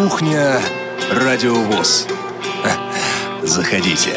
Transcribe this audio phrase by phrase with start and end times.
[0.00, 0.58] Кухня
[1.12, 2.06] Радиовоз.
[3.42, 4.16] Заходите.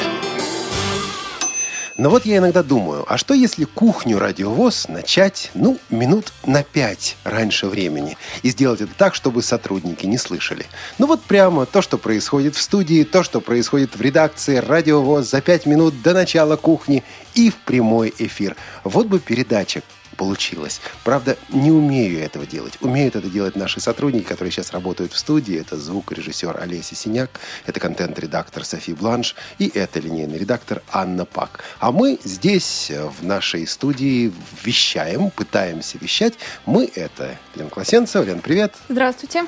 [1.98, 7.18] Но вот я иногда думаю, а что если кухню радиовоз начать, ну, минут на пять
[7.26, 10.68] раньше времени и сделать это так, чтобы сотрудники не слышали?
[11.00, 15.42] Ну вот прямо то, что происходит в студии, то, что происходит в редакции радиовоз за
[15.42, 17.04] пять минут до начала кухни
[17.34, 18.56] и в прямой эфир.
[18.86, 19.82] Вот бы передача
[20.14, 20.82] получилось.
[21.04, 22.78] Правда, не умею этого делать.
[22.82, 25.60] Умеют это делать наши сотрудники, которые сейчас работают в студии.
[25.60, 31.64] Это звукорежиссер Олеся Синяк, это контент-редактор Софи Бланш и это линейный редактор Анна Пак.
[31.80, 34.34] А мы здесь, в нашей студии,
[34.64, 36.36] вещаем, пытаемся вещать.
[36.66, 38.26] Мы— это Лен Класенцев.
[38.26, 38.74] Лен, привет.
[38.90, 39.46] Здравствуйте.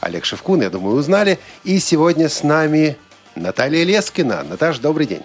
[0.00, 1.38] Олег Шевкун, я думаю, узнали.
[1.64, 2.96] И сегодня с нами
[3.34, 4.42] Наталья Лескина.
[4.42, 5.22] Наташ, добрый день.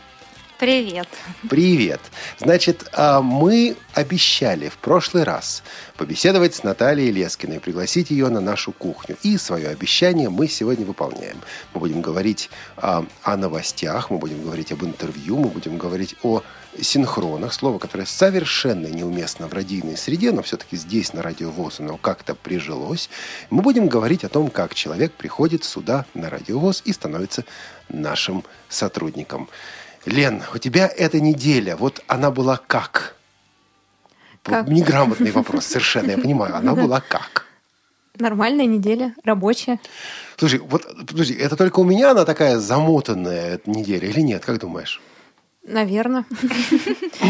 [0.61, 1.07] Привет.
[1.49, 1.99] Привет.
[2.37, 5.63] Значит, а, мы обещали в прошлый раз
[5.97, 9.17] побеседовать с Натальей Лескиной, пригласить ее на нашу кухню.
[9.23, 11.41] И свое обещание мы сегодня выполняем.
[11.73, 16.43] Мы будем говорить о новостях, мы будем говорить об интервью, мы будем говорить о
[16.79, 22.35] синхронах, слово, которое совершенно неуместно в радийной среде, но все-таки здесь, на радиовоз, оно как-то
[22.35, 23.09] прижилось.
[23.49, 27.45] Мы будем говорить о том, как человек приходит сюда на радиовоз и становится
[27.89, 29.49] нашим сотрудником.
[30.05, 33.15] Лен, у тебя эта неделя, вот она была как?
[34.43, 34.67] как?
[34.67, 36.55] Неграмотный вопрос, совершенно, я понимаю.
[36.55, 37.45] Она была как?
[38.17, 39.79] Нормальная неделя, рабочая.
[40.37, 44.43] Слушай, вот подожди, это только у меня она такая замотанная неделя или нет?
[44.43, 45.01] Как думаешь?
[45.71, 46.25] Наверное.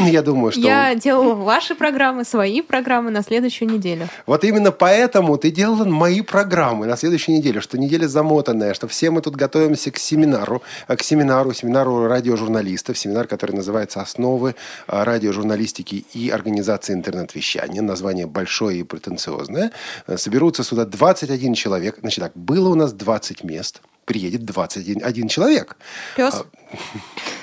[0.07, 0.61] Я думаю, что...
[0.61, 4.07] Я делала ваши программы, свои программы на следующую неделю.
[4.25, 9.11] Вот именно поэтому ты делала мои программы на следующую неделю, что неделя замотанная, что все
[9.11, 14.55] мы тут готовимся к семинару, э, к семинару, семинару радиожурналистов, семинар, который называется «Основы
[14.87, 17.81] э, радиожурналистики и организации интернет-вещания».
[17.81, 19.71] Название большое и претенциозное.
[20.07, 21.97] Э, соберутся сюда 21 человек.
[22.01, 25.77] Значит так, было у нас 20 мест– приедет 21 один человек.
[26.15, 26.43] Пес?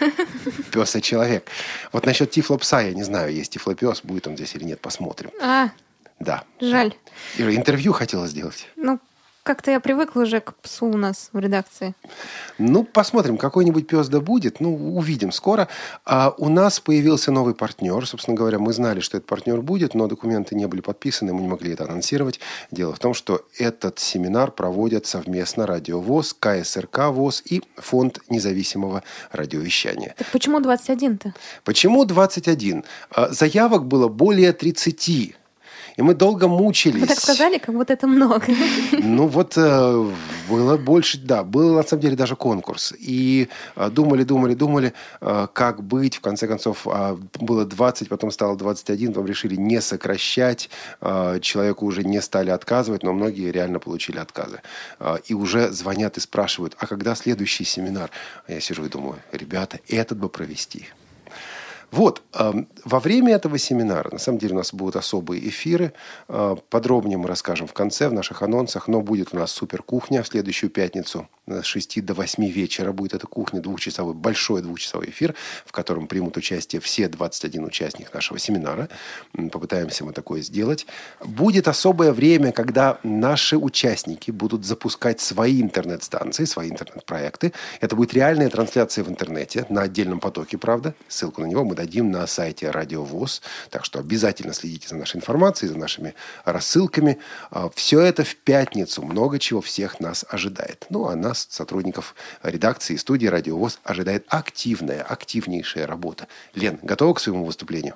[0.00, 0.04] А,
[0.72, 1.48] пес и человек.
[1.92, 5.30] Вот насчет тифлопса я не знаю, есть тифлопес, будет он здесь или нет, посмотрим.
[5.40, 5.70] А,
[6.20, 6.44] да.
[6.60, 6.94] Жаль.
[7.38, 8.68] Интервью хотела сделать.
[8.76, 8.98] Ну,
[9.48, 11.94] как-то я привыкла уже к псу у нас в редакции.
[12.58, 14.60] Ну, посмотрим, какой-нибудь пес да будет.
[14.60, 15.68] Ну, увидим скоро.
[16.04, 18.06] А у нас появился новый партнер.
[18.06, 21.48] Собственно говоря, мы знали, что этот партнер будет, но документы не были подписаны, мы не
[21.48, 22.40] могли это анонсировать.
[22.70, 29.02] Дело в том, что этот семинар проводят совместно Радио ВОЗ, КСРК ВОЗ и Фонд независимого
[29.32, 30.14] радиовещания.
[30.18, 31.32] Так почему 21-то?
[31.64, 32.84] Почему 21?
[33.12, 35.38] А, заявок было более 30.
[35.98, 37.00] И мы долго мучились.
[37.00, 38.46] Вы так сказали, как будто это много.
[38.92, 40.12] Ну вот э,
[40.48, 42.94] было больше, да, был на самом деле даже конкурс.
[43.00, 46.14] И э, думали, думали, думали, э, как быть.
[46.14, 50.70] В конце концов, э, было 20, потом стало 21, потом решили не сокращать.
[51.40, 54.60] Человеку уже не стали отказывать, но многие реально получили отказы.
[55.26, 58.10] И уже звонят и спрашивают, а когда следующий семинар?
[58.46, 60.86] А я сижу и думаю, ребята, этот бы провести.
[61.90, 65.94] Вот, во время этого семинара, на самом деле у нас будут особые эфиры,
[66.28, 70.22] а, подробнее мы расскажем в конце, в наших анонсах, но будет у нас супер кухня
[70.22, 75.34] в следующую пятницу с 6 до 8 вечера будет эта кухня, двухчасовой, большой двухчасовой эфир,
[75.64, 78.88] в котором примут участие все 21 участник нашего семинара.
[79.32, 80.86] Попытаемся мы такое сделать.
[81.24, 87.52] Будет особое время, когда наши участники будут запускать свои интернет-станции, свои интернет-проекты.
[87.80, 90.94] Это будет реальная трансляция в интернете на отдельном потоке, правда.
[91.08, 93.42] Ссылку на него мы дадим на сайте Радио ВОЗ.
[93.70, 97.18] Так что обязательно следите за нашей информацией, за нашими рассылками.
[97.50, 99.02] А, Все это в пятницу.
[99.02, 100.86] Много чего всех нас ожидает.
[100.90, 106.26] Ну, а нас, сотрудников редакции и студии Радио ВОЗ, ожидает активная, активнейшая работа.
[106.54, 107.94] Лен, готова к своему выступлению?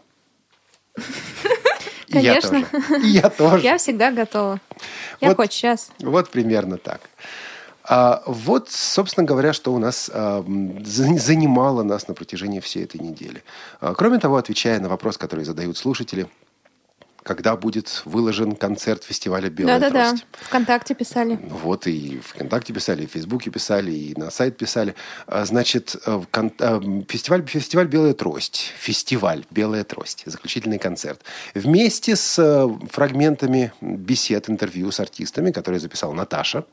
[2.11, 2.57] Конечно.
[2.57, 3.07] Я тоже.
[3.07, 3.65] Я тоже.
[3.65, 4.61] Я всегда готова.
[5.21, 5.37] Я Вот.
[5.37, 5.91] хоть сейчас.
[6.01, 7.01] Вот примерно так.
[7.85, 10.45] А, вот, собственно говоря, что у нас а,
[10.85, 13.43] занимало нас на протяжении всей этой недели.
[13.81, 16.29] А, кроме того, отвечая на вопрос, который задают слушатели,
[17.23, 20.09] когда будет выложен концерт фестиваля «Белая Да-да-да.
[20.11, 20.27] трость».
[20.33, 21.39] Вконтакте писали.
[21.49, 24.95] Вот и ВКонтакте писали, и в Фейсбуке писали, и на сайт писали.
[25.27, 31.21] А, Значит, э, а, фестиваль, фестиваль «Белая трость», фестиваль «Белая трость», заключительный концерт.
[31.55, 36.65] Вместе с э, фрагментами бесед, интервью с артистами, которые записала Наташа,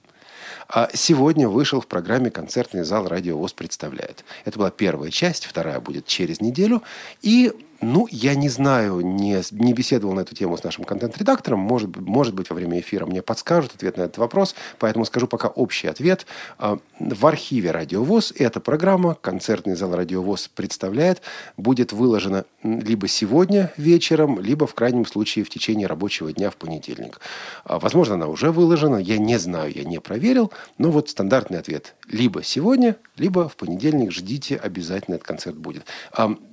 [0.71, 4.23] а сегодня вышел в программе «Концертный зал Радио ВОЗ представляет».
[4.45, 6.83] Это была первая часть, вторая будет через неделю.
[7.23, 11.59] И Ну, я не знаю, не, не беседовал на эту тему с нашим контент-редактором.
[11.59, 14.53] Может, может быть, во время эфира мне подскажут ответ на этот вопрос.
[14.79, 16.25] Поэтому скажу пока общий ответ.
[16.57, 21.21] А, в архиве «Радиовоз» эта программа «Концертный зал «Радиовоз» представляет,
[21.55, 27.21] будет выложена либо сегодня вечером, либо, в крайнем случае, в течение рабочего дня в понедельник.
[27.63, 28.97] А, возможно, она уже выложена.
[28.97, 30.51] Я не знаю, я не проверил.
[30.77, 31.95] Но вот стандартный ответ.
[32.07, 34.11] Либо сегодня, либо в понедельник.
[34.11, 35.85] Ждите, обязательно этот концерт будет.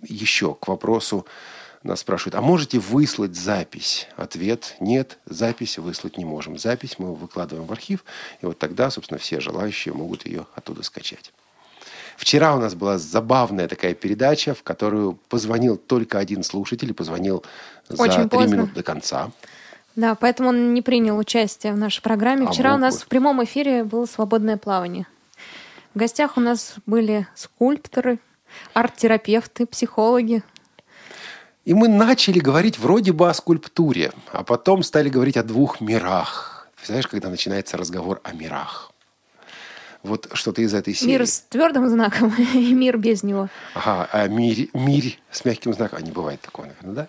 [0.02, 4.08] Еще к вопросу вопросу нас спрашивают, а можете выслать запись?
[4.16, 6.58] Ответ– нет, запись выслать не можем.
[6.58, 8.04] Запись мы выкладываем в архив,
[8.42, 11.32] и вот тогда, собственно, все желающие могут ее оттуда скачать.
[12.16, 17.44] Вчера у нас была забавная такая передача, в которую позвонил только один слушатель, и позвонил
[17.88, 19.30] за три минуты до конца.
[19.96, 22.46] Да, поэтому он не принял участие в нашей программе.
[22.46, 25.06] А Вчера у нас в прямом эфире было свободное плавание.
[25.94, 28.18] В гостях у нас были скульпторы,
[28.74, 30.42] арт-терапевты, психологи,
[31.66, 36.68] и мы начали говорить вроде бы о скульптуре, а потом стали говорить о двух мирах.
[36.82, 38.92] Знаешь, когда начинается разговор о мирах.
[40.04, 41.10] Вот что-то из этой серии.
[41.10, 43.48] Мир с твердым знаком и мир без него.
[43.74, 45.98] Ага, а мир, мир с мягким знаком.
[45.98, 47.08] А не бывает такого, наверное, да?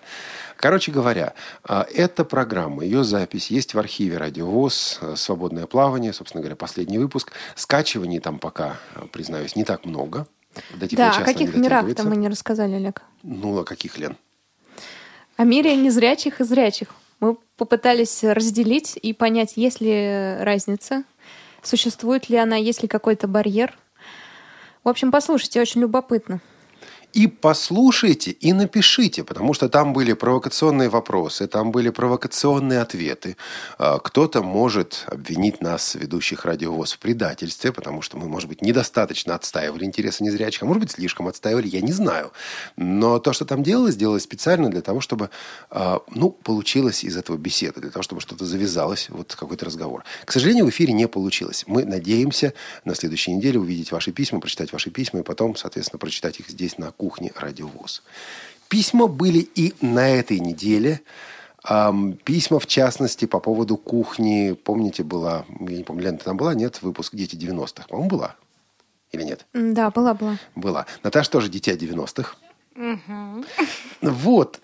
[0.55, 6.41] Короче говоря, а, эта программа, ее запись есть в архиве «Радиовоз», э, «Свободное плавание», собственно
[6.41, 7.31] говоря, последний выпуск.
[7.53, 10.25] Скачиваний там пока, э, признаюсь, не так много.
[10.73, 13.03] До да, о каких мирах-то мы не рассказали, Олег?
[13.21, 14.17] Ну, о каких, Лен?
[15.37, 16.89] О мире незрячих и зрячих.
[17.19, 21.03] Мы попытались разделить и понять, есть ли разница,
[21.61, 23.77] существует ли она, есть ли какой-то барьер.
[24.83, 26.41] В общем, послушайте, очень любопытно
[27.17, 33.37] и послушайте, и напишите, потому что там были провокационные вопросы, там были провокационные ответы.
[33.79, 39.33] А, кто-то может обвинить нас, ведущих радиовоз, в предательстве, потому что мы, может быть, недостаточно
[39.33, 42.31] отстаивали интересы незрячих, а может быть, слишком отстаивали, я не знаю.
[42.75, 45.31] Но то, что там делалось, делалось специально для того, чтобы,
[45.71, 50.03] а, ну, получилось из этого беседа, для того, чтобы что-то завязалось, вот какой-то разговор.
[50.23, 51.63] К сожалению, в эфире не получилось.
[51.65, 52.53] Мы надеемся
[52.85, 56.77] на следующей неделе увидеть ваши письма, прочитать ваши письма, и потом, соответственно, прочитать их здесь
[56.77, 58.03] на кухне кухни «Радиовоз».
[58.67, 60.99] Письма были и на этой неделе.
[62.25, 64.51] Письма, в частности, по поводу кухни.
[64.51, 67.87] Помните, была, я не помню, Лена, там была, нет, выпуск «Дети 90-х».
[67.87, 68.35] По-моему, была.
[69.13, 69.45] Или нет?
[69.53, 70.37] Да, была, была.
[70.55, 70.85] Была.
[71.01, 72.35] Наташа тоже дитя 90-х.
[72.75, 73.45] Угу.
[74.01, 74.59] Вот.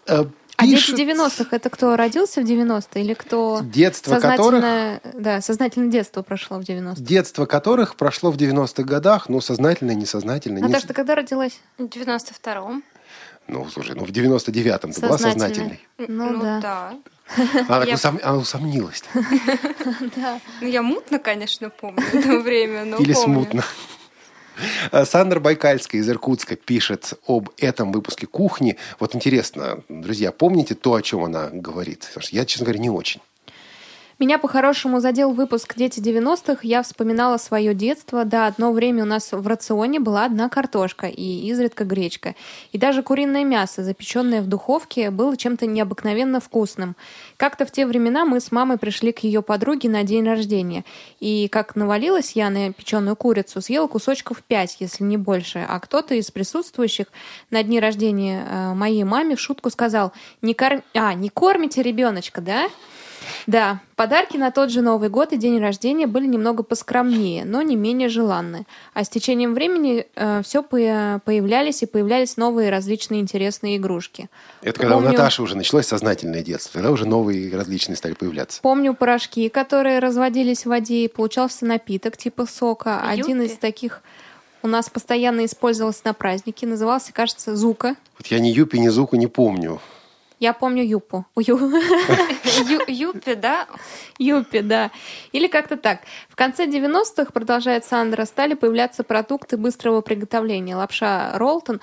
[0.64, 5.22] А дети 90-х это кто родился в 90-е или кто детство сознательно, которых...
[5.22, 7.02] да, сознательно детство прошло в 90-х?
[7.02, 10.60] Детство которых прошло в 90-х годах, ну, сознательно, несознательно.
[10.60, 10.88] Наташа, не...
[10.88, 11.60] ты когда родилась?
[11.78, 12.84] В 92-м.
[13.48, 15.82] Ну, слушай, ну в 99-м ты была сознательной?
[15.98, 16.60] Ну, ну да.
[16.62, 16.96] да.
[17.68, 17.96] Она, я...
[17.96, 18.20] усом...
[18.24, 19.04] Она усомнилась.
[20.16, 20.40] Да.
[20.62, 23.64] Ну, я мутно, конечно, помню это время, но Или смутно.
[25.06, 28.78] Сандра Байкальская из Иркутска пишет об этом выпуске «Кухни».
[29.00, 32.12] Вот интересно, друзья, помните то, о чем она говорит?
[32.32, 33.22] Я, честно говоря, не очень.
[34.24, 36.60] Меня по-хорошему задел выпуск «Дети 90-х».
[36.62, 38.24] Я вспоминала свое детство.
[38.24, 42.34] Да, одно время у нас в рационе была одна картошка и изредка гречка.
[42.72, 46.96] И даже куриное мясо, запеченное в духовке, было чем-то необыкновенно вкусным.
[47.36, 50.86] Как-то в те времена мы с мамой пришли к ее подруге на день рождения.
[51.20, 55.66] И как навалилась я на печеную курицу, съела кусочков пять, если не больше.
[55.68, 57.08] А кто-то из присутствующих
[57.52, 60.82] на дне рождения э, моей маме в шутку сказал, не, корм...
[60.94, 62.70] а, не кормите ребеночка, да?
[63.48, 67.76] Да, подарки на тот же Новый год и день рождения были немного поскромнее, но не
[67.76, 68.66] менее желанны.
[68.94, 74.30] А с течением времени э, все по появлялись и появлялись новые различные интересные игрушки.
[74.62, 75.10] Это когда Помню...
[75.10, 78.62] у Наташи уже началось сознательное детство, тогда уже новые различные стали появляться.
[78.62, 83.02] Помню порошки, которые разводились в воде, и получался напиток типа сока.
[83.12, 83.22] Юпи.
[83.22, 84.02] Один из таких
[84.64, 87.96] у нас постоянно использовался на празднике, назывался, кажется, Зука.
[88.18, 89.80] Вот я ни Юпи, ни Зуку не помню.
[90.44, 91.26] Я помню Юпу.
[91.38, 93.66] Юпи, да?
[94.20, 94.92] Юпи, да.
[95.32, 96.02] Или как-то так.
[96.28, 100.76] В конце 90-х, продолжает Сандра, стали появляться продукты быстрого приготовления.
[100.76, 101.80] Лапша Ролтон,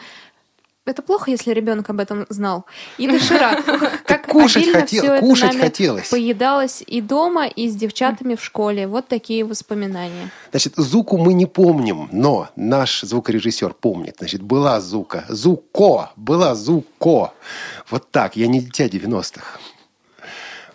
[0.86, 2.64] это плохо, если ребенок об этом знал.
[2.96, 3.64] И доширак.
[4.06, 6.08] Как кушать хотел, кушать хотелось.
[6.08, 8.86] Поедалось и дома, и с девчатами в школе.
[8.86, 10.30] Вот такие воспоминания.
[10.50, 14.16] Значит, Зуку мы не помним, но наш звукорежиссер помнит.
[14.18, 15.24] Значит, была Зука.
[15.28, 16.10] Зуко.
[16.16, 17.34] Была Зуко.
[17.90, 18.36] Вот так.
[18.36, 19.60] Я не дитя 90-х.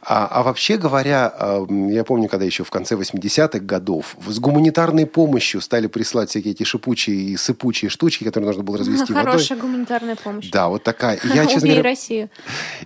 [0.08, 1.34] А, а вообще говоря,
[1.68, 6.64] я помню, когда еще в конце 80-х годов с гуманитарной помощью стали присылать всякие эти
[6.64, 9.32] шипучие и сыпучие штучки, которые нужно было развести Хорошая водой.
[9.32, 10.50] Хорошая гуманитарная помощь.
[10.52, 11.20] Да, вот такая.
[11.24, 12.30] Я, честно говоря, Россию.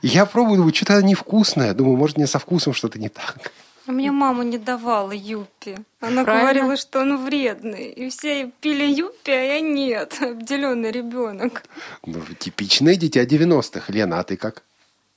[0.02, 1.74] Я пробую, думаю, что-то невкусное.
[1.74, 3.52] Думаю, может, мне со вкусом что-то не так.
[3.86, 5.76] А мне мама не давала юпи.
[6.00, 6.54] Она Правильно.
[6.54, 7.90] говорила, что он вредный.
[7.90, 10.16] И все пили юпи, а я нет.
[10.22, 11.64] Обделенный ребенок.
[12.06, 13.92] Ну, типичное дитя 90-х.
[13.92, 14.64] Лена, а ты как?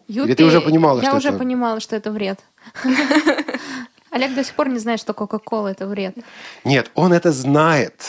[0.09, 1.38] Юпи, Или ты уже понимала, я что уже это...
[1.38, 2.40] понимала, что это вред.
[4.11, 6.16] Олег до сих пор не знает, что Кока-Кола это вред.
[6.64, 8.02] Нет, он это знает.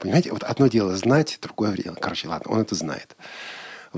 [0.00, 1.96] Понимаете, вот одно дело знать, другое вред.
[2.00, 3.16] Короче, ладно, он это знает.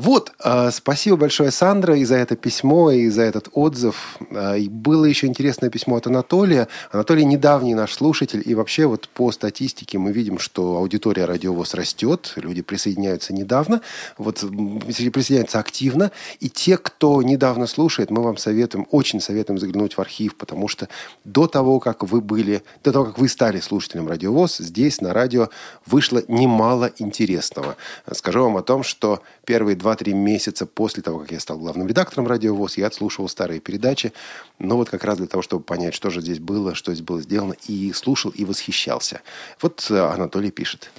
[0.00, 4.16] Вот, э, спасибо большое, Сандра, и за это письмо, и за этот отзыв.
[4.30, 6.68] Э, и было еще интересное письмо от Анатолия.
[6.92, 12.34] Анатолий недавний наш слушатель, и вообще вот по статистике мы видим, что аудитория радиовоз растет,
[12.36, 13.80] люди присоединяются недавно,
[14.18, 20.00] вот присоединяются активно, и те, кто недавно слушает, мы вам советуем, очень советуем заглянуть в
[20.00, 20.88] архив, потому что
[21.24, 25.48] до того, как вы были, до того, как вы стали слушателем радиовоз, здесь на радио
[25.86, 27.74] вышло немало интересного.
[28.12, 31.88] Скажу вам о том, что первые два 2-3 месяца после того, как я стал главным
[31.88, 34.12] редактором «Радио ВОЗ», я отслушивал старые передачи,
[34.58, 37.20] но вот как раз для того, чтобы понять, что же здесь было, что здесь было
[37.20, 39.20] сделано, и слушал, и восхищался.
[39.60, 40.90] Вот э, Анатолий пишет.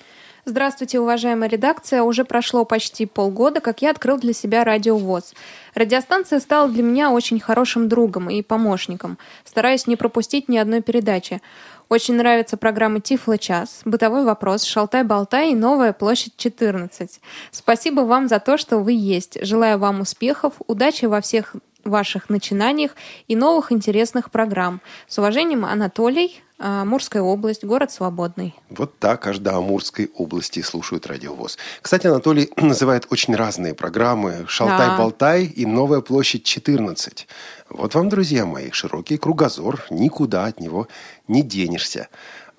[0.45, 2.01] Здравствуйте, уважаемая редакция.
[2.01, 5.33] Уже прошло почти полгода, как я открыл для себя радио ВОЗ.
[5.75, 9.19] Радиостанция стала для меня очень хорошим другом и помощником.
[9.43, 11.41] Стараюсь не пропустить ни одной передачи.
[11.89, 17.19] Очень нравятся программы «Тифло час», «Бытовой вопрос», «Шалтай-болтай» и «Новая площадь 14».
[17.49, 19.43] Спасибо вам за то, что вы есть.
[19.43, 22.95] Желаю вам успехов, удачи во всех ваших начинаниях
[23.27, 24.81] и новых интересных программ.
[25.07, 28.53] С уважением, Анатолий, а, Амурская область, город Свободный.
[28.69, 31.57] Вот так аж до Амурской области слушают радиовоз.
[31.81, 35.53] Кстати, Анатолий называет очень разные программы «Шалтай-болтай» да.
[35.53, 37.25] и «Новая площадь 14».
[37.69, 40.89] Вот вам, друзья мои, широкий кругозор, никуда от него
[41.29, 42.09] не денешься.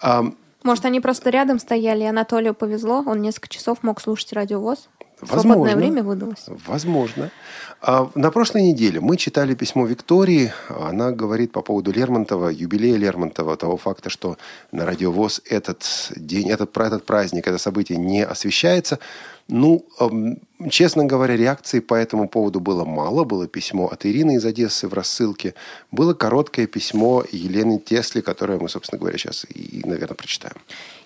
[0.00, 0.24] А,
[0.62, 4.88] Может, они просто рядом стояли, и Анатолию повезло, он несколько часов мог слушать радиовоз?
[5.20, 5.42] Возможно.
[5.42, 6.44] Свободное время выдалось?
[6.66, 7.30] Возможно.
[7.82, 10.52] А на прошлой неделе мы читали письмо Виктории.
[10.68, 14.36] Она говорит по поводу Лермонтова, юбилея Лермонтова, того факта, что
[14.72, 18.98] на радиовоз этот день, этот, этот праздник, это событие не освещается.
[19.52, 19.84] Ну,
[20.70, 23.24] честно говоря, реакции по этому поводу было мало.
[23.24, 25.54] Было письмо от Ирины из Одессы в рассылке.
[25.90, 30.54] Было короткое письмо Елены Тесли, которое мы, собственно говоря, сейчас и, наверное, прочитаем.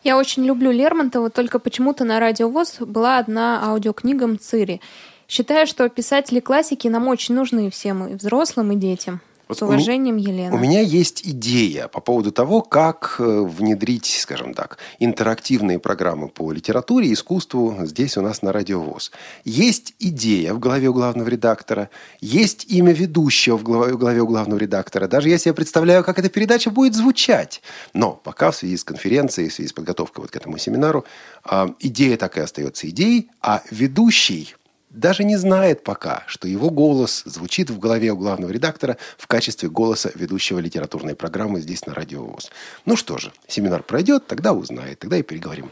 [0.03, 4.83] Я очень люблю Лермонтова, только почему-то на радиовоз была одна аудиокнига «Мцири».
[5.27, 9.23] Считаю, что писатели классики нам очень нужны всем, и взрослым, и детям.
[9.47, 10.55] Вот С уважением, Елена.
[10.55, 16.51] У меня есть идея по поводу того, как э, внедрить, скажем так, интерактивные программы по
[16.51, 19.13] литературе и искусству здесь у нас на Радиовоз.
[19.45, 24.27] Есть идея в голове у главного редактора, есть имя ведущего в голове, в голове у
[24.27, 25.09] главного редактора.
[25.09, 27.61] Даже я себе представляю, как эта передача будет звучать.
[27.93, 31.05] Но пока в связи с конференцией, в связи с подготовкой вот к этому семинару,
[31.45, 34.55] а, идея так и остается идеей, а ведущий
[34.95, 39.69] даже не знает пока, что его голос звучит в голове у главного редактора в качестве
[39.69, 42.51] голоса ведущего литературной программы здесь на Радио ВОЗ.
[42.87, 45.71] Ну что же, семинар пройдет, тогда узнает, тогда и переговорим.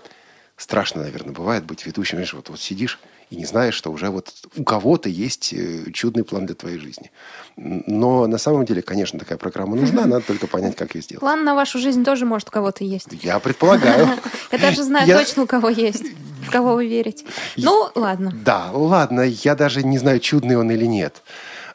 [0.57, 2.17] Страшно, наверное, бывает быть ведущим.
[2.17, 2.99] Знаешь, вот, вот сидишь
[3.33, 7.11] и не знаешь, что уже вот у кого-то есть э, чудный план для твоей жизни.
[7.57, 11.21] Но на самом деле, конечно, такая программа нужна, надо только понять, как ее сделать.
[11.21, 13.09] План на вашу жизнь тоже может у кого-то есть.
[13.23, 14.07] Я предполагаю.
[14.53, 16.05] Я даже знаю точно, у кого есть.
[16.47, 17.25] В кого вы верите.
[17.57, 18.33] Ну, ладно.
[18.45, 21.23] Да, ладно, я даже не знаю, чудный он или нет.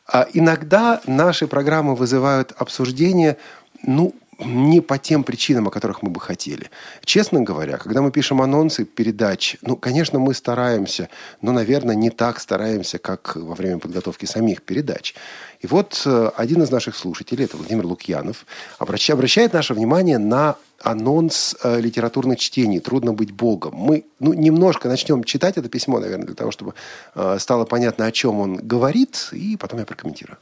[0.05, 3.37] А иногда наши программы вызывают обсуждение,
[3.81, 6.69] ну, не по тем причинам, о которых мы бы хотели.
[7.03, 11.09] Честно говоря, когда мы пишем анонсы передач, ну, конечно, мы стараемся,
[11.41, 15.15] но, наверное, не так стараемся, как во время подготовки самих передач.
[15.59, 18.45] И вот э, один из наших слушателей, это Владимир Лукьянов,
[18.77, 23.73] обращает наше внимание на анонс э, литературных чтений «Трудно быть Богом».
[23.75, 26.75] Мы ну, немножко начнем читать это письмо, наверное, для того, чтобы
[27.15, 30.37] э, стало понятно, о чем он говорит, и потом я прокомментирую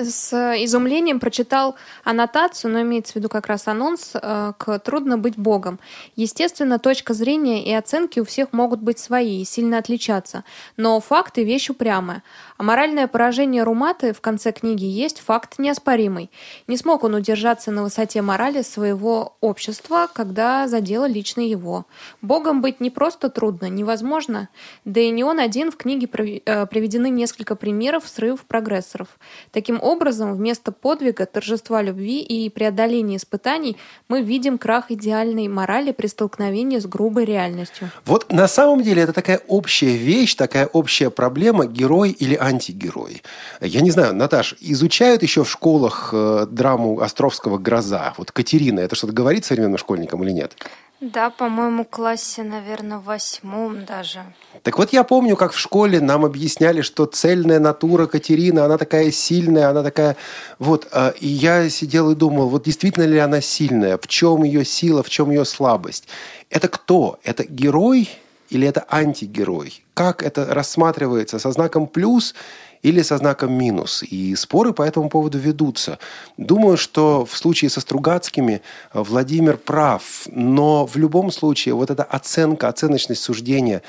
[0.00, 0.32] с
[0.64, 5.78] изумлением прочитал аннотацию, но имеется в виду как раз анонс э, к «Трудно быть Богом».
[6.16, 10.44] Естественно, точка зрения и оценки у всех могут быть свои и сильно отличаться,
[10.76, 12.22] но факты– вещь упрямая.
[12.56, 16.30] А моральное поражение Руматы в конце книги есть факт неоспоримый.
[16.66, 21.86] Не смог он удержаться на высоте морали своего общества, когда задело лично его.
[22.20, 24.48] Богом быть не просто трудно, невозможно.
[24.84, 26.08] Да и не он один в книге
[26.44, 29.08] э, приведены несколько примеров срывов прогрессоров.
[29.52, 29.89] Таким образом,
[30.34, 33.76] вместо подвига, торжества любви и преодоления испытаний
[34.08, 37.90] мы видим крах идеальной морали при столкновении с грубой реальностью.
[38.04, 43.22] Вот на самом деле это такая общая вещь, такая общая проблема, герой или антигерой.
[43.60, 48.14] Я не знаю, Наташ, изучают еще в школах э, драму Островского «Гроза».
[48.16, 50.56] Вот Катерина, это что-то говорит современным школьникам или нет?
[51.00, 54.22] Да, по-моему, классе, наверное, восьмом даже.
[54.62, 59.10] Так вот, я помню, как в школе нам объясняли, что цельная натура Катерина, она такая
[59.10, 60.16] сильная, она такая...
[60.58, 64.62] Вот, а, и я сидел и думал, вот действительно ли она сильная, в чем ее
[64.66, 66.06] сила, в чем ее слабость.
[66.50, 67.18] Это кто?
[67.24, 68.10] Это герой
[68.50, 69.82] или это антигерой?
[69.94, 71.38] Как это рассматривается?
[71.38, 72.34] Со знаком плюс
[72.82, 74.02] или со знаком минус.
[74.02, 75.98] И споры по этому поводу ведутся.
[76.36, 82.02] Думаю, что в случае со Стругацкими э, Владимир прав, но в любом случае вот эта
[82.02, 83.82] оценка, оценочность суждения,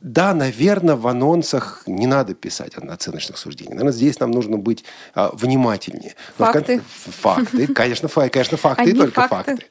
[0.00, 3.70] да, наверное, в анонсах не надо писать оценочных суждений.
[3.70, 4.84] Наверное, здесь нам нужно быть
[5.14, 6.14] э, внимательнее.
[6.38, 6.78] Но факты.
[6.78, 7.12] Кон...
[7.12, 9.52] Факты, конечно, факты, конечно, факты, Одни только факты.
[9.52, 9.66] факты.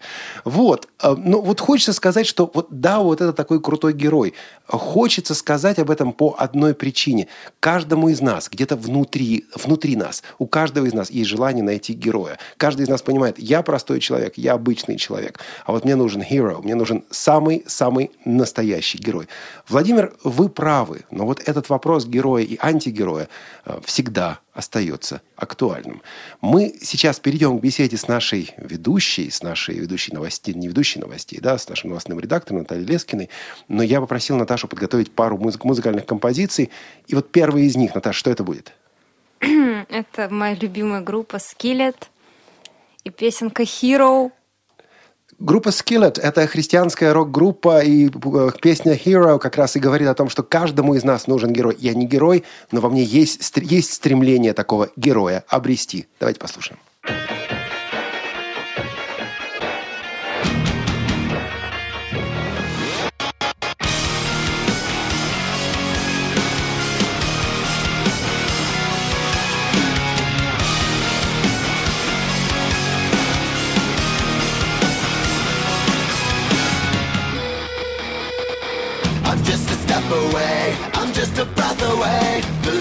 [0.46, 0.88] Вот.
[1.04, 4.34] Ну, вот хочется сказать, что вот да, вот это такой крутой герой.
[4.68, 7.28] Хочется сказать об этом по одной причине.
[7.60, 11.94] Каждому из нас нас, где-то внутри, внутри нас, у каждого из нас есть желание найти
[11.94, 12.38] героя.
[12.58, 16.62] Каждый из нас понимает, я простой человек, я обычный человек, а вот мне нужен hero,
[16.62, 19.28] мне нужен самый-самый настоящий герой.
[19.70, 23.28] Владимир, вы правы, но вот этот вопрос героя и антигероя
[23.66, 26.02] э, всегда остается актуальным.
[26.40, 31.40] Мы сейчас перейдем к беседе с нашей ведущей, с нашей ведущей новостей, не ведущей новостей,
[31.42, 33.30] да, с нашим новостным редактором Натальей Лескиной.
[33.68, 36.70] Но я попросил Наташу подготовить пару музык, музыкальных композиций.
[37.08, 38.74] И вот первая из них, Наташа, что это будет?
[39.42, 41.96] Это моя любимая группа Skillet
[43.04, 44.32] и песенка Hero
[45.40, 50.30] Группа Skillet– это христианская рок-группа, и э, песня Hero как раз и говорит о том,
[50.30, 51.78] что каждому из нас нужен герой.
[51.80, 56.08] Я не герой, но во мне есть, есть стремление такого героя обрести.
[56.20, 56.80] Давайте послушаем.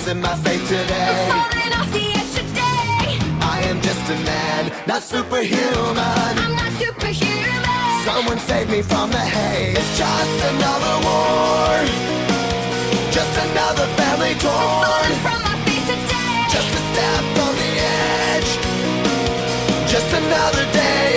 [0.07, 1.13] Losing my faith today.
[1.29, 3.19] Falling off the edge today.
[3.41, 6.35] I am just a man, not superhuman.
[6.45, 8.05] I'm not superhuman.
[8.05, 9.79] Someone save me from the haze.
[9.79, 11.75] It's just another war.
[13.11, 15.11] Just another family torn.
[15.25, 16.35] from my faith today.
[16.55, 17.73] Just a step on the
[18.31, 18.51] edge.
[19.93, 21.16] Just another day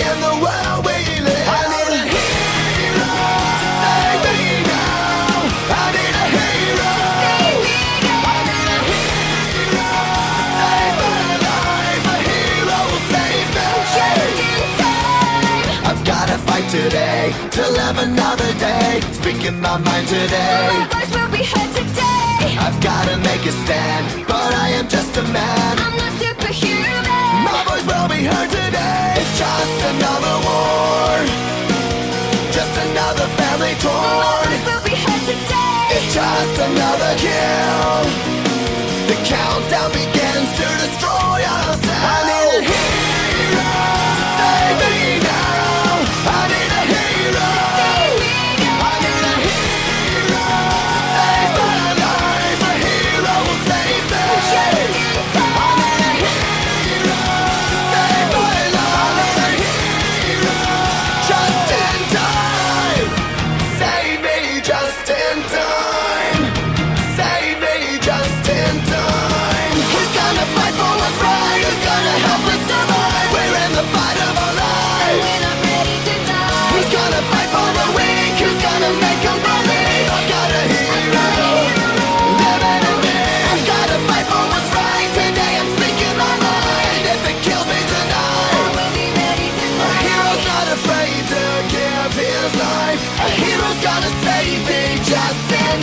[16.70, 19.00] today to live another day.
[19.10, 20.70] Speaking my mind today.
[20.70, 22.46] My voice will be heard today.
[22.62, 25.74] I've gotta make a stand, but I am just a man.
[25.82, 27.42] I'm not superhuman.
[27.42, 29.18] My voice will be heard today.
[29.18, 31.10] It's just another war.
[32.54, 34.22] Just another family torn.
[34.22, 35.98] My voice will be heard today.
[35.98, 37.98] It's just another kill.
[39.10, 42.06] The countdown begins to destroy ourselves.
[42.14, 42.89] I need a hero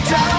[0.10, 0.37] time.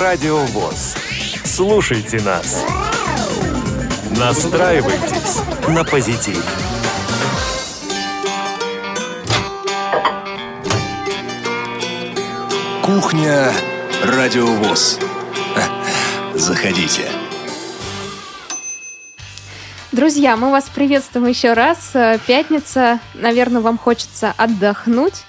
[0.00, 0.94] Радио ВОЗ.
[1.44, 2.64] Слушайте нас.
[4.16, 6.44] Настраивайтесь на позитив.
[12.84, 13.52] Кухня
[14.04, 15.00] Радиовоз.
[16.34, 17.02] Заходите.
[19.90, 21.90] Друзья, мы вас приветствуем еще раз.
[21.94, 25.24] Э, Пятница, наверное, вам хочется отдохнуть.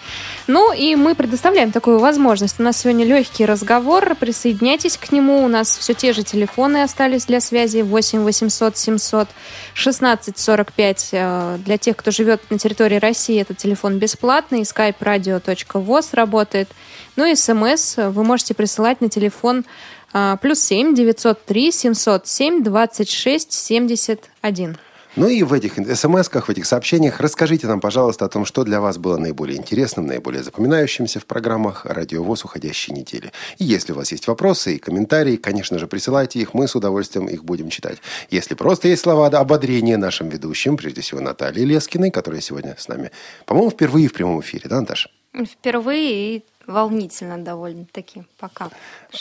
[0.51, 2.59] Ну и мы предоставляем такую возможность.
[2.59, 4.15] У нас сегодня легкий разговор.
[4.15, 5.43] Присоединяйтесь к нему.
[5.43, 7.81] У нас все те же телефоны остались для связи.
[7.83, 9.27] 8 800 700
[9.75, 11.09] 16 45.
[11.11, 14.61] Э, Для тех, кто живет на территории России, этот телефон бесплатный.
[14.61, 16.67] skype radio.voz работает.
[17.15, 19.65] Ну и смс вы можете присылать на телефон
[20.13, 24.77] а, плюс 7 903 707 26 71.
[25.15, 28.79] Ну и в этих смс-ках, в этих сообщениях расскажите нам, пожалуйста, о том, что для
[28.79, 33.31] вас было наиболее интересным, наиболее запоминающимся в программах «Радио ВОЗ» уходящей недели.
[33.57, 37.27] И если у вас есть вопросы и комментарии, конечно же, присылайте их, мы с удовольствием
[37.27, 37.97] их будем читать.
[38.29, 43.11] Если просто есть слова ободрения нашим ведущим, прежде всего Наталье Лескиной, которая сегодня с нами,
[43.45, 45.09] по-моему, впервые в прямом эфире, да, Наташа?
[45.33, 48.23] Впервые и волнительно довольно-таки.
[48.37, 48.69] Пока.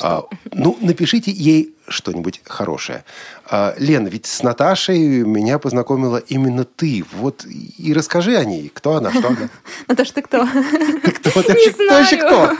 [0.00, 3.04] А, ну, напишите ей что-нибудь хорошее.
[3.50, 7.04] А, Лен, ведь с Наташей меня познакомила именно ты.
[7.12, 8.70] Вот и расскажи о ней.
[8.72, 9.48] Кто она, что она?
[9.88, 10.46] Наташа, ты кто?
[10.46, 11.42] Ты кто?
[11.42, 12.56] Ты кто?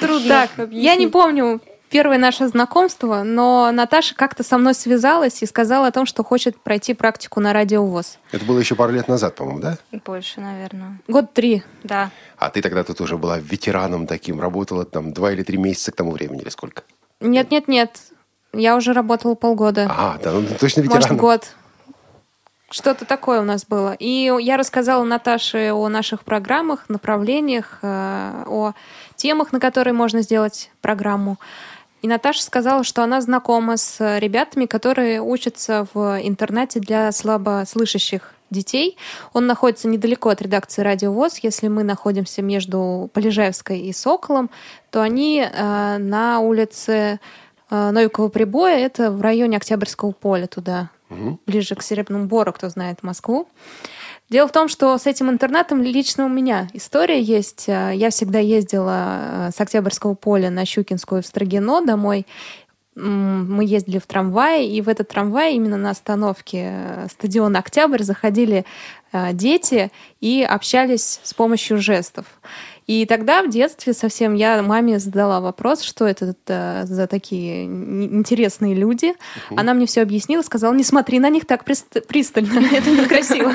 [0.00, 1.60] Трудно я не помню
[1.92, 6.58] первое наше знакомство, но Наташа как-то со мной связалась и сказала о том, что хочет
[6.60, 8.18] пройти практику на радио ВОЗ.
[8.32, 9.78] Это было еще пару лет назад, по-моему, да?
[10.04, 10.98] Больше, наверное.
[11.06, 11.62] Год три.
[11.84, 12.10] Да.
[12.38, 15.96] А ты тогда тут уже была ветераном таким, работала там два или три месяца к
[15.96, 16.82] тому времени, или сколько?
[17.20, 18.00] Нет-нет-нет,
[18.54, 19.86] я уже работала полгода.
[19.88, 21.18] А, да, ну, точно Может, ветераном.
[21.18, 21.54] год.
[22.70, 23.94] Что-то такое у нас было.
[23.98, 28.72] И я рассказала Наташе о наших программах, направлениях, э, о
[29.14, 31.36] темах, на которые можно сделать программу.
[32.02, 38.98] И Наташа сказала, что она знакома с ребятами, которые учатся в интернате для слабослышащих детей.
[39.32, 41.38] Он находится недалеко от редакции «Радио ВОЗ».
[41.42, 44.50] Если мы находимся между Полежаевской и Соколом,
[44.90, 47.20] то они э, на улице
[47.70, 50.90] э, Новикова прибоя, это в районе Октябрьского поля туда,
[51.46, 53.48] ближе к Серебряному Бору, кто знает Москву.
[54.32, 57.68] Дело в том, что с этим интернатом лично у меня история есть.
[57.68, 62.26] Э, Я всегда ездила э, с Октябрьского поля на Щукинскую в Строгино домой.
[62.94, 68.64] Мы ездили в трамвае, и в этот трамвай именно на остановке э, стадиона «Октябрь» заходили
[69.32, 69.90] дети
[70.22, 72.24] и общались с помощью жестов.
[72.86, 78.74] И тогда в детстве совсем я маме задала вопрос, что это э, за такие интересные
[78.74, 79.14] люди.
[79.56, 83.52] Она мне все объяснила, сказала, не смотри на них так прист- пристально, это некрасиво.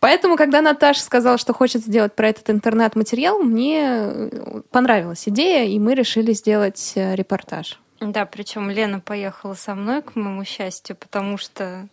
[0.00, 5.78] Поэтому, когда Наташа сказала, что хочет сделать про этот интернет-материал, мне э, понравилась идея, и
[5.78, 7.80] мы решили сделать э, репортаж.
[8.00, 11.88] Да, причем Лена поехала со мной, к моему счастью, потому что,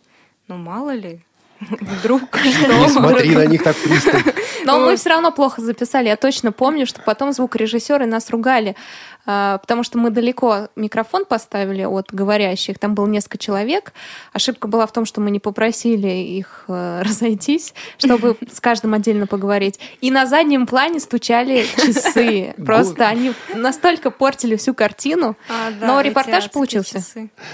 [0.48, 1.24] ну, мало ли,
[1.70, 2.88] вдруг Не что.
[2.88, 4.32] смотри на них так пристально.
[4.64, 6.08] Но мы все равно плохо записали.
[6.08, 8.76] Я точно помню, что потом звукорежиссеры нас ругали,
[9.24, 12.78] потому что мы далеко микрофон поставили от говорящих.
[12.78, 13.92] Там было несколько человек.
[14.32, 19.26] Ошибка была в том, что мы не попросили их э, разойтись, чтобы с каждым отдельно
[19.26, 19.80] поговорить.
[20.00, 22.54] И на заднем плане стучали часы.
[22.64, 25.36] Просто они настолько портили всю картину.
[25.48, 27.02] А, Но репортаж получился.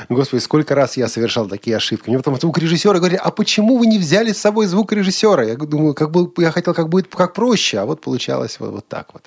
[0.09, 2.09] Господи, сколько раз я совершал такие ошибки.
[2.09, 5.45] Мне потом звукорежиссеры говорили, а почему вы не взяли с собой звукорежиссера?
[5.45, 8.89] Я думаю, как бы, я хотел, как будет как проще, а вот получалось вот, вот
[8.89, 9.23] так вот.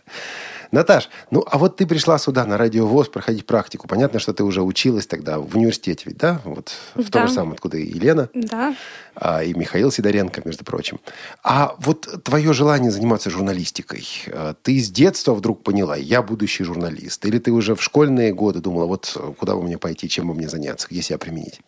[0.74, 3.88] Наташ, ну а вот ты пришла сюда на радио ВОЗ проходить практику.
[3.88, 6.42] Понятно, что ты уже училась тогда в университете ведь, да?
[6.46, 7.28] Вот в том Да.
[7.28, 8.76] же самом, откуда и Елена, Да.
[9.14, 11.00] а, и Михаил Сидоренко, между прочим.
[11.44, 17.24] А вот твое желание заниматься журналистикой, а, ты с детства вдруг поняла, я будущий журналист?
[17.28, 20.50] Или ты уже в школьные годы думала, вот куда бы мне пойти, чем бы мне
[20.50, 21.62] заняться, где себя применить?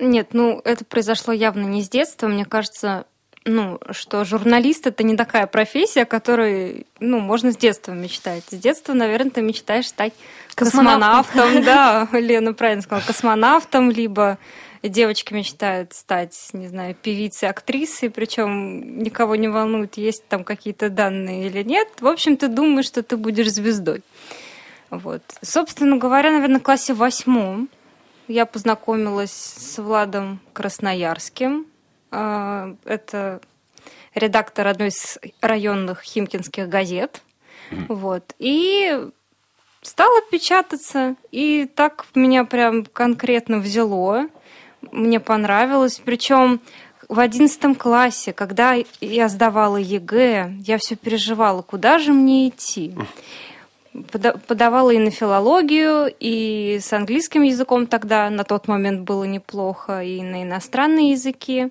[0.00, 2.26] Нет, ну, это произошло явно не с детства.
[2.26, 3.04] Мне кажется,
[3.44, 8.44] ну, что журналист это не такая профессия, которой, ну, можно с детства мечтать.
[8.50, 10.12] С детства, наверное, ты мечтаешь стать
[10.54, 11.24] Космонавтом.
[11.24, 11.64] космонавтом.
[11.64, 14.38] Да, Лена правильно сказала, космонавтом, либо
[14.82, 21.46] девочки мечтают стать, не знаю, певицей, актрисой, причем никого не волнует, есть там какие-то данные
[21.46, 21.88] или нет.
[22.00, 24.02] В общем, ты думаешь, что ты будешь звездой.
[24.90, 25.22] Вот.
[25.40, 27.68] Собственно говоря, наверное, в классе восьмом
[28.28, 31.66] я познакомилась с Владом Красноярским.
[32.12, 33.40] А, Это
[34.14, 37.22] редактор одной из районных химкинских газет.
[37.88, 38.34] Вот.
[38.38, 39.08] И
[39.80, 41.16] стала печататься.
[41.30, 44.28] И так меня прям конкретно взяло.
[44.92, 46.00] Мне понравилось.
[46.04, 46.60] Причем
[47.08, 52.94] в одиннадцатом классе, когда я сдавала ЕГЭ, я все переживала, куда же мне идти.
[54.10, 60.02] Пода- Подавала и на филологию, и с английским языком тогда на тот момент было неплохо,
[60.02, 61.68] и на иностранные языки.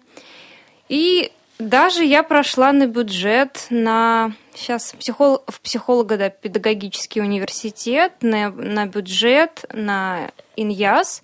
[0.90, 9.66] И Даже я прошла на бюджет на сейчас психол, в психолого-педагогический университет, на, на бюджет,
[9.72, 11.22] на иньяс,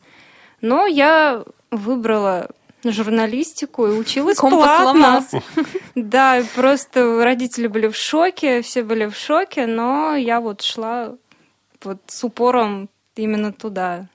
[0.61, 2.51] но я выбрала
[2.83, 4.81] журналистику и училась Компас платно.
[4.83, 5.43] сломался.
[5.95, 11.15] Да, просто родители были в шоке, все были в шоке, но я вот шла
[11.83, 14.07] вот с упором именно туда.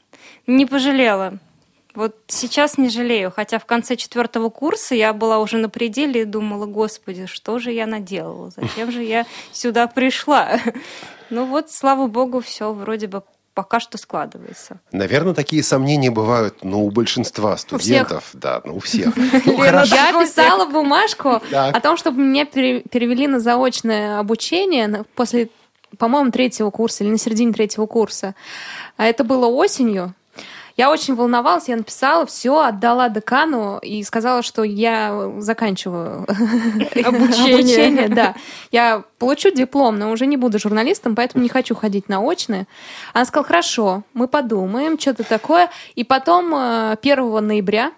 [0.46, 1.38] Не пожалела.
[1.94, 6.24] Вот сейчас не жалею, хотя в конце четвертого курса я была уже на пределе и
[6.24, 10.58] думала, господи, что же я наделала, зачем же я сюда пришла?
[11.34, 13.22] Ну вот, слава богу, все вроде бы
[13.54, 14.80] пока что складывается.
[14.92, 18.30] Наверное, такие сомнения бывают, ну, у большинства студентов.
[18.32, 19.14] Да, ну, у всех.
[19.46, 19.62] Ну.
[19.64, 25.48] Я писала бумажку о том, чтобы меня пере- перевели на заочное обучение после,
[25.98, 28.34] по-моему, третьего курса или на середине третьего курса.
[28.96, 30.14] А это было осенью.
[30.76, 36.22] Я очень волновалась, я написала, все, отдала декану и сказала, что я заканчиваю
[37.04, 38.08] Обучение.
[38.08, 38.34] Да,
[38.70, 42.66] я получу диплом, но уже не буду журналистом, поэтому не хочу ходить на очное.
[43.12, 45.70] Она сказала, хорошо, мы подумаем, что-то такое.
[45.94, 47.92] И потом э, 1 ноября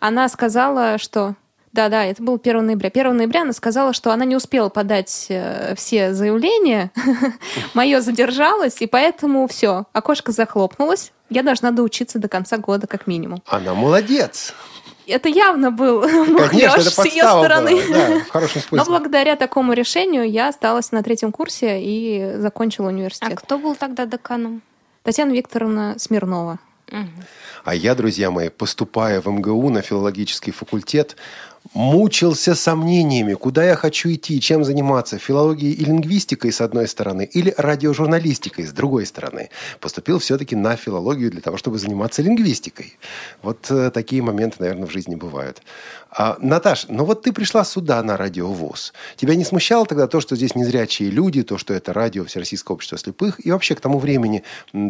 [0.00, 1.34] она сказала, что...
[1.74, 2.88] Да-да, это было 1 ноября.
[2.88, 6.92] 1 ноября она сказала, что она не успела подать э, все заявления.
[7.74, 11.10] Мое задержалось, и поэтому все, окошко захлопнулось.
[11.30, 13.42] Я должна доучиться до конца года, как минимум.
[13.46, 14.54] Она молодец.
[15.08, 17.72] Это явно был мухлёж с ее стороны.
[17.74, 17.84] была.
[18.08, 18.84] Да, в хорошем Но смысле.
[18.92, 23.34] благодаря такому решению я осталась на третьем курсе и закончила А университет.
[23.36, 24.62] кто был тогда деканом?
[25.02, 26.60] Татьяна Викторовна Смирнова.
[27.64, 31.16] А я, друзья мои, поступая в МГУ на филологический факультет,
[31.74, 37.52] мучился сомнениями, куда я хочу идти, чем заниматься, филологией и лингвистикой с одной стороны или
[37.56, 39.50] радиожурналистикой с другой стороны.
[39.80, 42.96] Поступил все-таки на филологию для того, чтобы заниматься лингвистикой.
[43.42, 45.62] Вот э, такие моменты, наверное, в жизни бывают.
[46.16, 48.92] А, Наташ, ну вот ты пришла сюда на радиовоз.
[49.16, 52.96] Тебя не смущало тогда то, что здесь незрячие люди, то, что это радио Всероссийского общества
[52.98, 54.44] слепых, и вообще к тому времени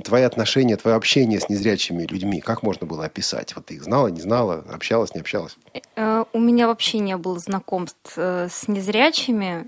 [0.05, 3.57] твои отношения, твое общение с незрячими людьми, как можно было описать?
[3.57, 5.57] Вот ты их знала, не знала, общалась, не общалась?
[5.97, 9.67] Э, У меня вообще не было знакомств э, с незрячими.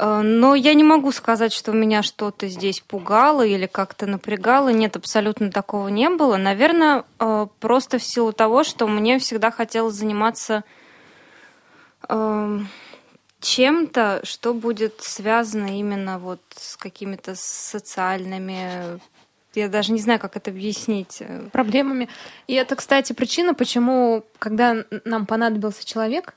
[0.00, 4.70] Э, Но я не могу сказать, что меня что-то здесь пугало или как-то напрягало.
[4.70, 6.36] Нет, абсолютно такого не было.
[6.36, 10.64] Наверное, э, просто в силу того, что мне всегда хотелось заниматься
[12.08, 12.68] эм,
[13.40, 18.98] чем-то, что будет связано именно вот с какими-то социальными...
[19.52, 21.18] Я даже не знаю, как это объяснить.
[21.20, 22.08] Э, проблемами.
[22.46, 26.34] И это, кстати, причина, почему, когда нам понадобился человек,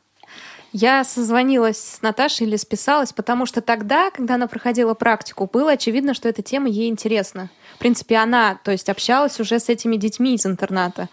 [0.73, 6.13] я созвонилась с Наташей или списалась, потому что тогда, когда она проходила практику, было очевидно,
[6.13, 7.49] что эта тема ей интересна.
[7.75, 11.09] В принципе, она, то есть, общалась уже с этими детьми из интерната.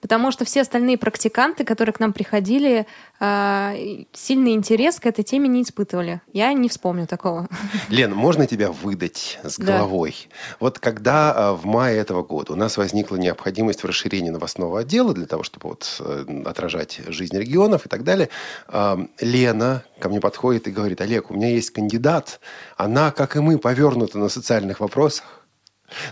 [0.00, 2.86] Потому что все остальные практиканты, которые к нам приходили,
[3.20, 3.74] а,
[4.12, 6.20] сильный интерес к этой теме не испытывали.
[6.32, 7.48] Я не вспомню такого.
[7.88, 9.78] Лен, можно тебя выдать с Да.
[9.78, 10.28] головой?
[10.60, 15.14] Вот когда э, в мае этого года у нас возникла необходимость в расширении новостного отдела
[15.14, 18.28] для того, чтобы вот, э, отражать жизнь регионов и так далее,
[18.68, 22.40] э, Лена ко мне подходит и говорит, Олег, у меня есть кандидат,
[22.76, 25.41] она, как и мы, повернута на социальных вопросах.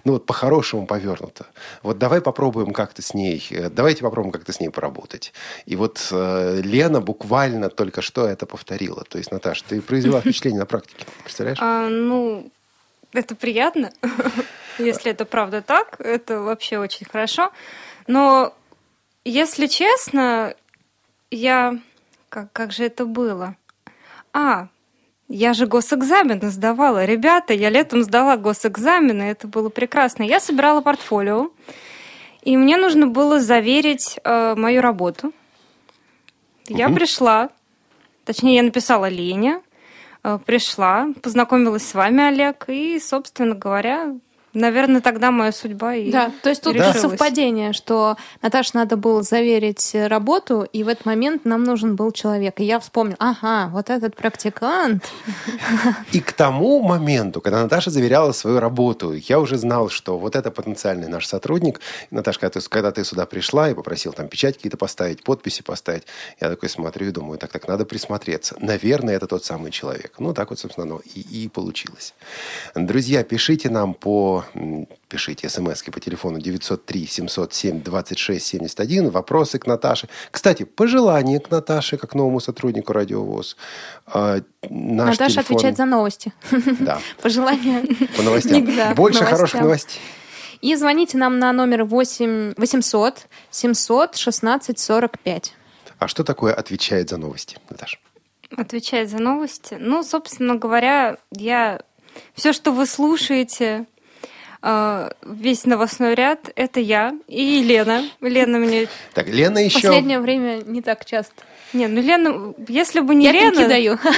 [0.05, 1.47] Ну вот по-хорошему повернуто.
[1.83, 5.33] Вот давай попробуем как-то с ней, э, давайте попробуем как-то с ней поработать.
[5.66, 9.05] И вот э, Лена буквально только что это повторила.
[9.09, 11.59] То есть, Наташ, ты произвела впечатление на практике, представляешь?
[11.61, 12.51] А, ну,
[13.12, 13.93] это приятно.
[14.79, 17.51] Если это правда так, это вообще очень хорошо.
[18.07, 18.55] Но,
[19.25, 20.55] если честно,
[21.31, 21.79] я...
[22.29, 23.57] Как, как же это было?
[24.33, 24.69] А,
[25.31, 27.05] я же госэкзамены сдавала.
[27.05, 30.25] Ребята, я летом сдала госэкзамены, это было прекрасно.
[30.25, 31.51] Я собирала портфолио,
[32.43, 35.33] и мне нужно было заверить э, мою работу.
[36.66, 37.51] Я пришла,
[38.25, 39.61] точнее, я написала Лене,
[40.25, 44.16] э, пришла, познакомилась с вами, Олег, и, собственно говоря,
[44.54, 47.00] наверное, тогда моя судьба и Да, то есть тут решилась.
[47.00, 52.12] совпадение, что Наташе надо было заверить э, работу, и в этот момент нам нужен был
[52.12, 52.60] человек.
[52.60, 55.04] И я вспомнила, ага, вот этот практикант.
[56.12, 60.50] И к тому моменту, когда Наташа заверяла свою работу, я уже знал, что вот это
[60.50, 61.80] потенциальный наш сотрудник.
[62.10, 66.04] Наташа, когда ты, когда ты сюда пришла и попросил там печать какие-то поставить, подписи поставить,
[66.40, 68.56] я такой смотрю и думаю, так, так, надо присмотреться.
[68.58, 70.14] Наверное, это тот самый человек.
[70.18, 72.14] Ну, так вот, собственно, оно и, и получилось.
[72.74, 74.39] Друзья, пишите нам по...
[75.09, 79.11] Пишите смс по телефону 903-707-2671.
[79.11, 80.09] Вопросы к Наташе.
[80.31, 83.57] Кстати, пожелания к Наташе, как новому сотруднику Радиовоз.
[84.07, 86.33] А, наш Наташа телефон- отвечает за новости.
[86.81, 87.85] Да, Пожелания.
[88.16, 88.64] по новостям.
[88.76, 89.37] Да, Больше новостям.
[89.38, 90.00] хороших новостей.
[90.61, 95.55] И звоните нам на номер 8 800 700 16 45.
[95.98, 97.98] А что такое отвечает за новости, Наташа?
[98.57, 99.76] Отвечать за новости.
[99.81, 101.81] Ну, собственно говоря, я
[102.35, 103.87] все, что вы слушаете,
[104.62, 108.05] весь новостной ряд, это я и Лена.
[108.20, 108.88] Лена мне...
[109.14, 109.88] Так, Лена еще...
[109.88, 111.42] Последнее время не так часто.
[111.73, 113.53] Не, ну Лена, если бы не Я Лена...
[113.53, 113.99] пинки даю.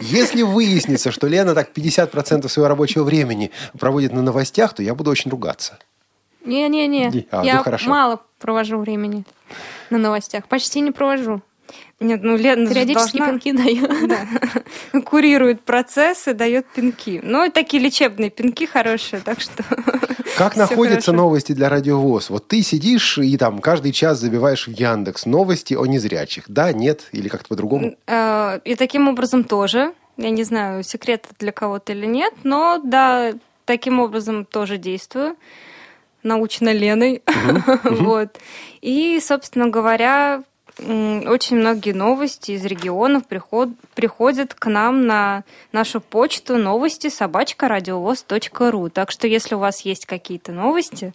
[0.00, 5.10] Если выяснится, что Лена так 50% своего рабочего времени проводит на новостях, то я буду
[5.10, 5.78] очень ругаться.
[6.44, 7.08] Не-не-не.
[7.08, 7.90] Не, а, ну Я хорошо.
[7.90, 9.24] мало провожу времени
[9.90, 10.46] на новостях.
[10.46, 11.42] Почти не провожу.
[12.00, 14.06] Нет, ну Лена Периодически должна- пинки даю.
[14.08, 14.26] Да.
[15.02, 17.20] Курирует процессы, дает пинки.
[17.22, 19.62] Ну, такие лечебные пинки хорошие, так что...
[20.36, 21.24] Как находятся хорошо.
[21.24, 22.28] новости для радиовоз?
[22.30, 26.44] Вот ты сидишь и там каждый час забиваешь в Яндекс новости о незрячих.
[26.48, 27.94] Да, нет, или как-то по-другому?
[28.08, 29.94] Э, И таким образом тоже.
[30.16, 33.32] Я не знаю, секрет это для кого-то или нет, но да,
[33.64, 35.36] таким образом тоже действую.
[36.24, 37.22] Научена Леной.
[37.84, 38.38] Вот.
[38.80, 40.42] И, собственно говоря,
[40.78, 47.68] очень многие новости из регионов приход- приходят к нам на нашу почту новости собачка.
[48.92, 51.12] Так что, если у вас есть какие-то новости,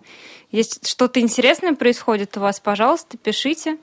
[0.51, 3.77] есть что-то интересное происходит у вас, пожалуйста, пишите.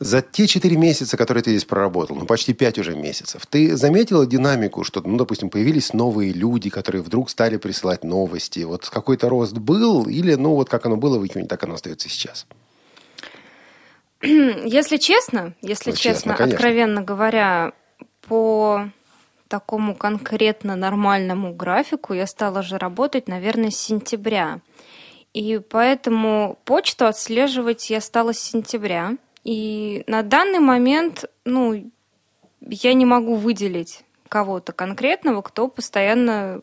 [0.00, 4.26] За те четыре месяца, которые ты здесь проработал, ну, почти пять уже месяцев, ты заметила
[4.26, 8.60] динамику, что, ну, допустим, появились новые люди, которые вдруг стали присылать новости?
[8.60, 12.08] Вот какой-то рост был или, ну, вот как оно было в июне, так оно остается
[12.08, 12.46] сейчас?
[14.64, 16.54] Если честно, если Ну, честно, честно, конечно.
[16.56, 17.72] откровенно говоря,
[18.26, 18.88] по
[19.48, 24.60] такому конкретно нормальному графику я стала же работать, наверное, с сентября.
[25.34, 29.16] И поэтому почту отслеживать я стала с сентября.
[29.42, 31.90] И на данный момент, ну,
[32.60, 36.62] я не могу выделить кого-то конкретного, кто постоянно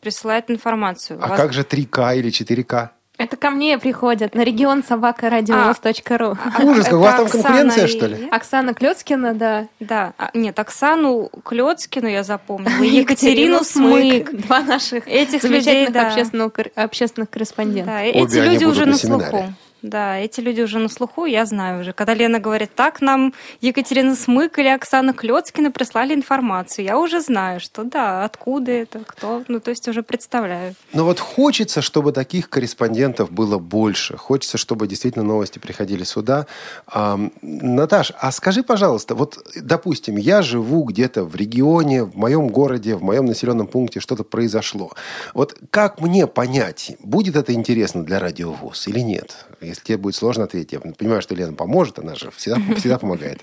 [0.00, 1.18] присылает информацию.
[1.22, 2.90] А Воз- как же 3К или 4К?
[3.22, 6.36] Это ко мне приходят на регион собака радиовоз.ру.
[6.58, 8.28] А, Ужас, как у вас там конкуренция, Оксана что и- ли?
[8.30, 9.66] Оксана Клецкина, да.
[9.78, 14.32] Да, а, нет, Оксану Клецкину я запомнила, и Екатерину Смык.
[14.32, 16.08] Два наших Этих замечательных людей, да.
[16.08, 17.94] общественных, общественных корреспондентов.
[17.94, 19.44] Да, эти люди уже на слуху.
[19.82, 21.92] Да, эти люди уже на слуху, я знаю уже.
[21.92, 27.58] Когда Лена говорит, так нам Екатерина Смык или Оксана Клецкина прислали информацию, я уже знаю,
[27.58, 30.74] что да, откуда это, кто, ну то есть уже представляю.
[30.92, 34.16] Но вот хочется, чтобы таких корреспондентов было больше.
[34.16, 36.46] Хочется, чтобы действительно новости приходили сюда.
[36.86, 42.94] Ам, Наташ, а скажи, пожалуйста, вот, допустим, я живу где-то в регионе, в моем городе,
[42.94, 44.92] в моем населенном пункте что-то произошло.
[45.34, 49.46] Вот как мне понять, будет это интересно для радиовоз или нет?
[49.72, 53.40] Если тебе будет сложно ответить, я понимаю, что Лена поможет, она же всегда, всегда помогает.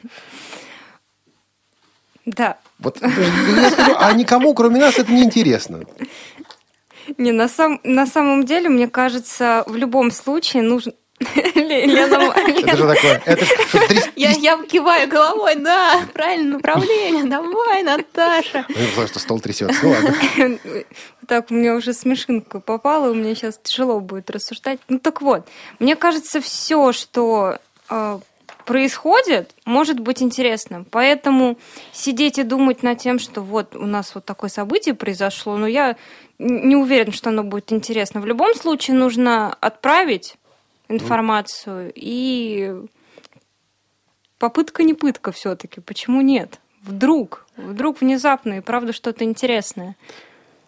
[2.25, 5.85] Да, Вот я скажу, а никому, кроме нас, это не интересно.
[7.17, 10.93] не, на, сам, на самом деле, мне кажется, в любом случае нужно...
[11.55, 13.21] Лена, Это же такое.
[13.25, 13.79] Это что,
[14.15, 18.65] Я, я киваю головой, да, правильное направление, давай, Наташа.
[18.69, 19.79] Ну, потому что стол трясется.
[19.81, 20.15] Ну ладно.
[21.29, 24.79] Так, у меня уже смешинка попала, у меня сейчас тяжело будет рассуждать.
[24.89, 28.19] Ну так вот, мне кажется, все, что э,
[28.65, 30.87] происходит, может быть интересным.
[30.89, 31.59] Поэтому
[31.91, 35.97] сидеть и думать над тем, что вот у нас вот такое событие произошло, но я
[36.39, 38.21] н- не уверена, что оно будет интересно.
[38.21, 40.35] В любом случае нужно отправить
[40.87, 42.73] информацию и
[44.39, 45.79] попытка не пытка все-таки.
[45.79, 46.59] Почему нет?
[46.81, 49.95] Вдруг, вдруг внезапно и правда что-то интересное.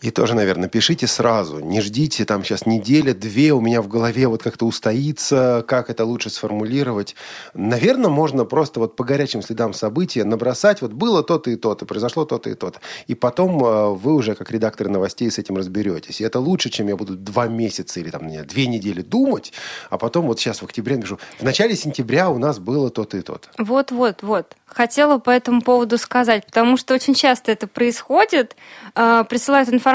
[0.01, 1.59] И тоже, наверное, пишите сразу.
[1.59, 6.05] Не ждите там сейчас неделя, две у меня в голове вот как-то устоится, как это
[6.05, 7.15] лучше сформулировать.
[7.53, 12.25] Наверное, можно просто вот по горячим следам события набросать, вот было то-то и то-то, произошло
[12.25, 12.79] то-то и то-то.
[13.05, 16.19] И потом э, вы уже, как редакторы новостей, с этим разберетесь.
[16.19, 19.53] И это лучше, чем я буду два месяца или там, не, две недели думать,
[19.91, 23.21] а потом вот сейчас в октябре напишу, в начале сентября у нас было то-то и
[23.21, 23.49] то-то.
[23.91, 23.91] Вот,
[24.23, 24.55] вот.
[24.65, 28.55] Хотела по этому поводу сказать, потому что очень часто это происходит.
[28.95, 29.90] Э, присылают информацию,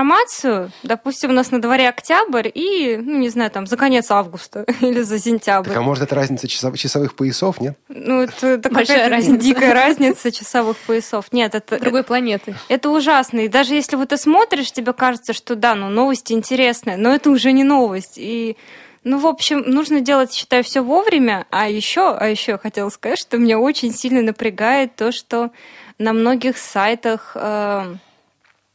[0.82, 5.02] допустим, у нас на дворе октябрь и, ну, не знаю, там, за конец августа или
[5.02, 5.68] за сентябрь.
[5.68, 7.78] Так а может это разница часов- часовых поясов, нет?
[7.88, 9.40] Ну, это, это Большая разница.
[9.44, 11.26] дикая разница часовых поясов.
[11.32, 12.54] Нет, это, Другой планеты.
[12.68, 13.40] это ужасно.
[13.40, 17.30] И даже если вот ты смотришь, тебе кажется, что да, ну новости интересные, но это
[17.30, 18.14] уже не новость.
[18.16, 18.56] И
[19.04, 21.46] ну, в общем, нужно делать, считаю, все вовремя.
[21.50, 25.50] А еще, а еще я хотела сказать, что меня очень сильно напрягает то, что
[25.98, 27.94] на многих сайтах э,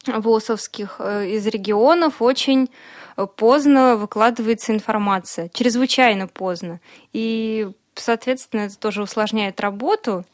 [0.06, 2.70] ВОСовских э, из регионов очень
[3.36, 6.80] поздно выкладывается информация, чрезвычайно поздно.
[7.14, 10.26] И, соответственно, это тоже усложняет работу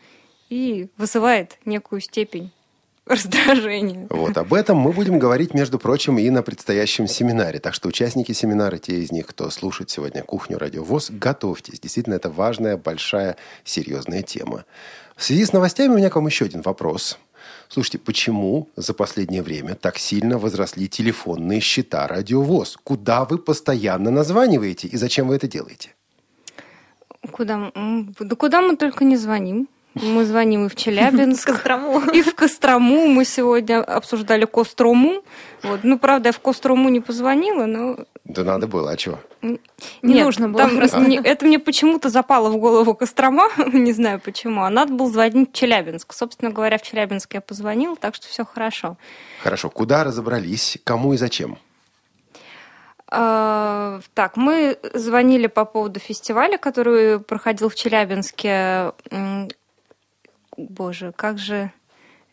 [0.49, 2.51] и вызывает некую степень
[3.05, 4.07] раздражение.
[4.09, 7.59] Вот об этом мы будем говорить, между прочим, и на предстоящем семинаре.
[7.59, 11.79] Так что участники семинара, те из них, кто слушает сегодня кухню Радио ВОЗ, готовьтесь.
[11.79, 14.65] Действительно, это важная, большая, серьезная тема.
[15.15, 17.17] В связи с новостями у меня к вам еще один вопрос.
[17.69, 22.77] Слушайте, почему за последнее время так сильно возросли телефонные счета Радио ВОЗ?
[22.83, 25.93] Куда вы постоянно названиваете и зачем вы это делаете?
[27.31, 29.67] Куда, да куда мы только не звоним.
[29.95, 32.11] Мы звоним и в Челябинск, Кострому.
[32.11, 33.07] и в Кострому.
[33.07, 35.23] Мы сегодня обсуждали Кострому.
[35.63, 35.79] Вот.
[35.83, 37.97] Ну, правда, я в Кострому не позвонила, но
[38.27, 39.19] Да надо было, а чего?
[39.41, 39.57] Не
[40.01, 40.99] Нет, нужно было там просто.
[40.99, 45.49] не- это мне почему-то запало в голову Кострома, не знаю почему, а надо было звонить
[45.51, 46.11] в Челябинск.
[46.13, 48.97] Собственно говоря, в Челябинск я позвонила, так что все хорошо.
[49.43, 51.57] Хорошо, куда разобрались, кому и зачем?
[53.09, 58.91] А, Так, мы звонили по поводу фестиваля, который проходил в Челябинске.
[60.57, 61.71] Боже, как же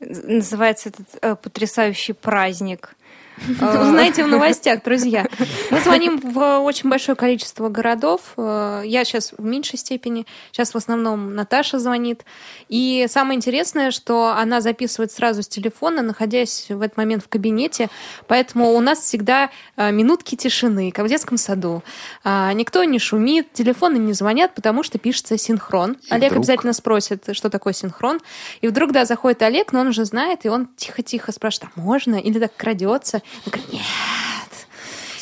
[0.01, 2.97] называется этот э, потрясающий праздник?
[3.49, 5.27] Узнаете в новостях, друзья.
[5.71, 8.21] Мы звоним в очень большое количество городов.
[8.37, 10.25] Э, Я сейчас в меньшей степени.
[10.53, 12.25] Сейчас в основном Наташа звонит.
[12.69, 17.89] И самое интересное, что она записывает сразу с телефона, находясь в этот момент в кабинете.
[18.29, 21.83] Поэтому у нас всегда э, минутки тишины, как в детском саду.
[22.25, 25.93] Никто не шумит, телефоны не звонят, потому что пишется синхрон.
[25.93, 28.21] И Олег вдруг- обязательно спросит, что такое синхрон.
[28.61, 32.15] И вдруг, да, заходит Олег, но он уже знает, и он тихо-тихо спрашивает, а можно?
[32.17, 33.23] Или так крадется.
[33.47, 33.83] Он говорит, нет.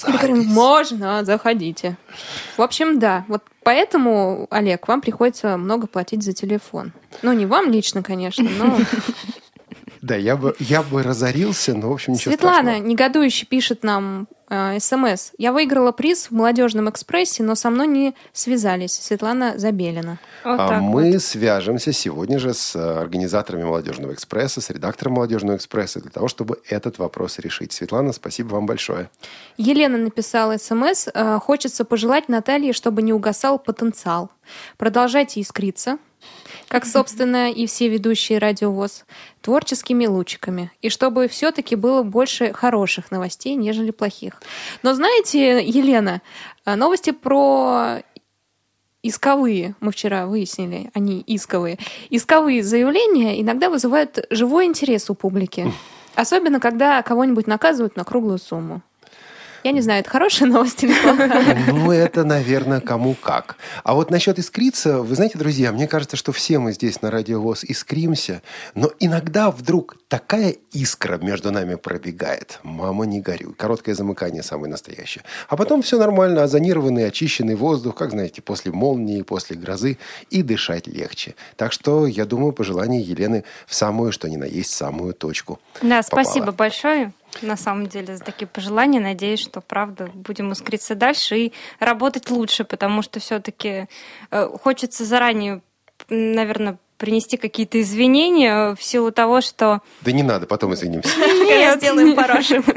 [0.07, 1.96] Мы говорим, можно, заходите.
[2.57, 3.24] В общем, да.
[3.28, 6.92] Вот поэтому, Олег, вам приходится много платить за телефон.
[7.22, 8.78] Ну, не вам лично, конечно, но...
[10.00, 12.88] Да, я бы, я бы разорился, но, в общем, ничего Светлана страшного.
[12.88, 14.26] негодующе пишет нам
[14.78, 15.32] смс.
[15.38, 18.92] Я выиграла приз в молодежном экспрессе, но со мной не связались.
[18.92, 20.18] Светлана Забелина.
[20.44, 21.22] Вот А мы вот.
[21.22, 26.61] свяжемся сегодня же с э, организаторами «Молодежного экспресса», с редактором «Молодежного экспресса» для того, чтобы
[26.68, 27.72] этот вопрос решить.
[27.72, 29.11] Светлана, спасибо вам большое.
[29.57, 31.09] Елена написала смс.
[31.12, 34.30] э, Хочется пожелать Наталье, чтобы не угасал потенциал.
[34.76, 35.98] Продолжайте искриться,
[36.68, 39.04] как, собственно, и все ведущие радиовоз,
[39.40, 40.70] творческими лучиками.
[40.80, 44.40] И чтобы все-таки было больше хороших новостей, нежели плохих.
[44.82, 46.22] Но знаете, Елена,
[46.64, 47.98] э, новости про
[49.02, 51.78] исковые, мы вчера выяснили, они исковые,
[52.10, 55.72] исковые заявления иногда вызывают живой интерес у публики.
[56.14, 58.82] Особенно, когда кого-нибудь наказывают на круглую сумму.
[59.64, 61.64] Я не знаю, это хорошая новость или плохая.
[61.66, 63.56] Ну, это, наверное, кому как.
[63.84, 67.40] А вот насчет искриться, вы знаете, друзья, мне кажется, что все мы здесь на Радио
[67.40, 68.42] ВОЗ искримся,
[68.74, 72.58] но иногда вдруг такая искра между нами пробегает.
[72.62, 73.54] Мама, не горюй.
[73.54, 75.24] Короткое замыкание самое настоящее.
[75.48, 79.98] А потом все нормально, озонированный, очищенный воздух, как знаете, после молнии, после грозы,
[80.30, 81.34] и дышать легче.
[81.56, 85.60] Так что, я думаю, пожелание Елены в самую, что ни на есть, самую точку.
[85.80, 86.24] Да, попало.
[86.24, 89.01] спасибо большое, на самом деле, за такие пожелания.
[89.01, 93.89] Надеюсь, что, правда, будем искриться дальше и работать лучше, потому что все-таки
[94.30, 95.62] хочется заранее,
[96.09, 99.80] наверное, принести какие-то извинения в силу того, что...
[100.03, 101.11] Да не надо, потом извинимся.
[101.18, 102.62] Нет, сделаем по-хорошему.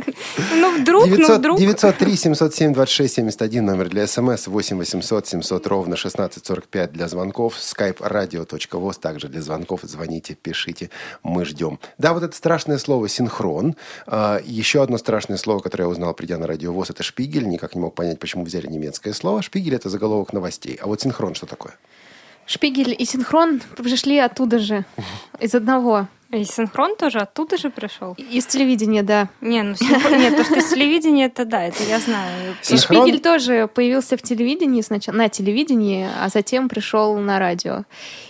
[0.56, 1.60] Ну, вдруг, ну, 900, вдруг...
[1.60, 7.56] 903 707 26 71 номер для смс 8 800 700 ровно 1645 для звонков.
[7.58, 9.82] Skype radio.voz также для звонков.
[9.84, 10.90] Звоните пишите
[11.22, 11.80] мы ждем.
[12.00, 13.76] Да вот это страшное слово синхрон
[14.08, 17.76] А, еще одно страшное слово которое я узнал придя на радио ВОЗ это шпигель никак
[17.76, 19.44] не мог понять почему взяли немецкое слово.
[19.44, 20.80] Шпигель это заголовок новостей.
[20.82, 21.76] А вот синхрон что такое
[22.46, 24.86] Шпигель и синхрон пришли оттуда же,
[25.40, 26.08] из одного.
[26.32, 28.14] И синхрон тоже оттуда же пришел?
[28.18, 29.30] Из телевидения, да.
[29.42, 30.20] Не, ну синхрон...
[30.20, 32.56] Нет, то, что из телевидения, это да, это я знаю.
[32.62, 33.04] И Синхрон?
[33.04, 37.84] Шпигель тоже появился в телевидении сначала, на телевидении, а затем пришел на радио.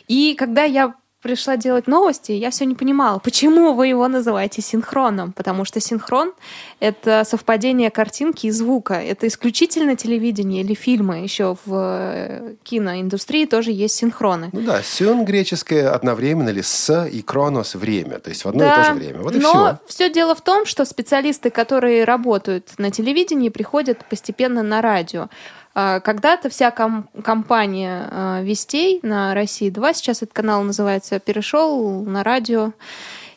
[0.08, 0.94] И когда я
[1.26, 6.34] пришла делать новости, я все не понимала, почему вы его называете синхроном, потому что синхрон—
[6.80, 8.94] это совпадение картинки и звука.
[8.94, 11.24] Это исключительно телевидение или фильмы.
[11.24, 14.50] Еще в э, киноиндустрии тоже есть синхроны.
[14.54, 18.70] ну да сюн греческое одновременно или с и кронос время то есть в одно и
[18.70, 22.74] то же время вот и но все все дело в том, что специалисты, которые работают
[22.78, 25.30] на телевидении, приходят постепенно на радио.
[25.76, 32.02] А, Когда-то вся ком- компания а, Вестей на России 2, сейчас этот канал называется, перешел
[32.04, 32.72] на радио.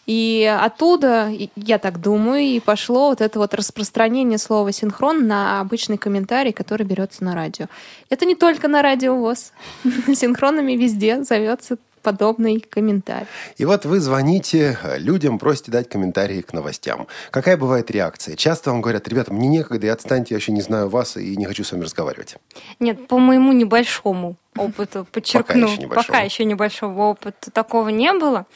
[0.07, 5.99] И оттуда, я так думаю, и пошло вот это вот распространение слова синхрон на обычный
[5.99, 7.67] комментарий, который берется на радио.
[8.09, 9.53] Это не только на радио ВОЗ.
[10.15, 13.27] Синхронами везде зовется подобный комментарий.
[13.57, 17.07] И вот вы звоните людям, просите дать комментарии к новостям.
[17.31, 18.37] Какая бывает реакция?
[18.37, 21.45] Часто вам говорят, ребята, мне некогда, и отстаньте, я еще не знаю вас и не
[21.45, 22.37] хочу с вами разговаривать.
[22.81, 26.07] Нет, по моему небольшому опыту, подчеркну, еще небольшому.
[26.07, 28.47] пока еще небольшого опыта такого не было.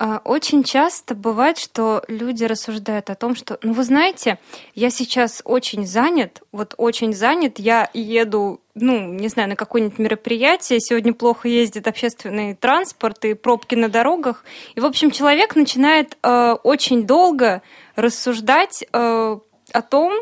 [0.00, 4.38] А, Очень часто бывает, что люди рассуждают о том, что, ну вы знаете,
[4.76, 10.78] я сейчас очень занят, вот очень занят, я еду, ну, не знаю, на какое-нибудь мероприятие,
[10.78, 14.44] сегодня плохо ездит общественный транспорт и пробки на дорогах.
[14.76, 17.62] И, в общем, человек начинает э, очень долго
[17.96, 19.38] рассуждать э,
[19.72, 20.12] о том,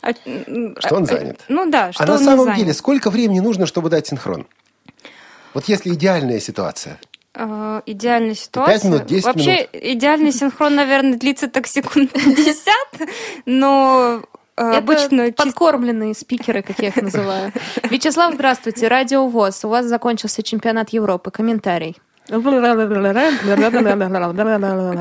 [0.00, 0.14] о-
[0.80, 1.40] Что он занят.
[1.48, 2.58] Ну да, что а на он самом занят.
[2.60, 4.46] деле, сколько времени нужно, чтобы дать синхрон?
[5.52, 6.98] Вот если идеальная ситуация.
[7.40, 8.90] Э, идеальная ситуация.
[8.90, 12.74] минут, 10 Вообще, идеальный синхрон, наверное, длится так секунд 50,
[13.46, 14.22] но
[14.56, 17.52] э, Это обычно подкормленные спикеры, как я их называю.
[17.90, 18.88] Вячеслав, здравствуйте.
[18.88, 19.64] Радио ВОЗ.
[19.64, 21.30] У вас закончился чемпионат Европы.
[21.30, 21.96] Комментарий.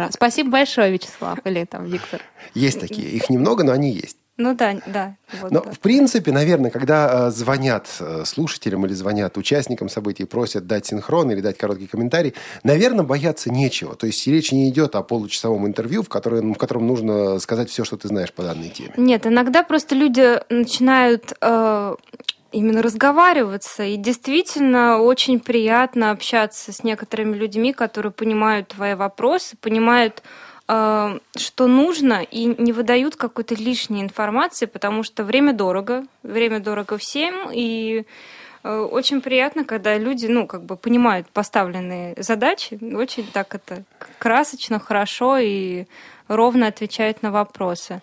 [0.12, 1.40] Спасибо большое, Вячеслав.
[1.44, 2.22] Или там Виктор.
[2.54, 3.10] Есть такие.
[3.10, 4.18] Их немного, но они есть.
[4.38, 5.16] Ну да, да.
[5.42, 5.72] вот Но, да.
[5.72, 10.86] в принципе, наверное, когда э, звонят э, слушателям или звонят участникам событий и просят дать
[10.86, 13.96] синхрон или дать короткий комментарий, наверное, бояться нечего.
[13.96, 17.84] То есть речь не идет о получасовом интервью, в котором, в котором нужно сказать все,
[17.84, 18.94] что ты знаешь по данной теме.
[18.96, 21.96] Нет, иногда просто люди начинают э,
[22.52, 30.24] именно разговариваться, и действительно очень приятно общаться с некоторыми людьми, которые понимают твои вопросы, понимают,
[30.68, 37.49] что нужно, и не выдают какой-то лишней информации, потому что время дорого, время дорого всем,
[37.53, 38.03] и
[38.63, 43.84] э, очень приятно, когда люди, ну, как бы понимают поставленные задачи, очень так это
[44.20, 45.86] красочно, хорошо и
[46.28, 48.01] ровно отвечают на вопросы.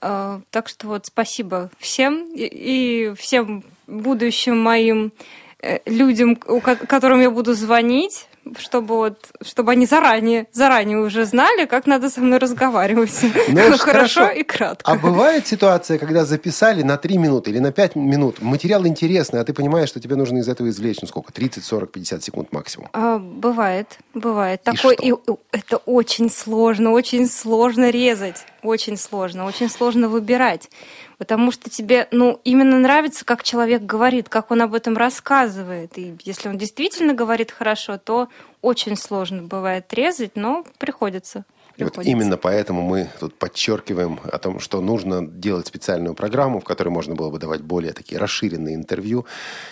[0.00, 5.12] Э, Так что вот спасибо всем и, всем будущим моим
[5.60, 8.26] э, людям, которым я буду звонить,
[8.58, 13.18] чтобы вот, чтобы они заранее, заранее уже знали, как надо со мной разговаривать.
[13.48, 14.28] Ну, Хорошо хорошо.
[14.30, 14.90] и кратко.
[14.90, 19.44] А бывает ситуация, когда записали на 3 минуты или на 5 минут, материал интересный, а
[19.44, 22.88] ты понимаешь, что тебе нужно из этого извлечь, ну сколько, 30, 40, 50 секунд максимум.
[22.92, 24.62] А, бывает, бывает.
[24.62, 25.14] Такой, и, и
[25.52, 30.70] это очень сложно, очень сложно резать, очень сложно, очень сложно выбирать,
[31.18, 36.16] потому что тебе, ну, именно нравится, как человек говорит, как он об этом рассказывает, и
[36.24, 38.28] если он действительно говорит хорошо, то
[38.60, 41.44] очень сложно бывает резать, но приходится.
[41.76, 46.64] И вот именно поэтому мы тут подчеркиваем о том, что нужно делать специальную программу, в
[46.64, 49.26] которой можно было бы давать более такие расширенные интервью.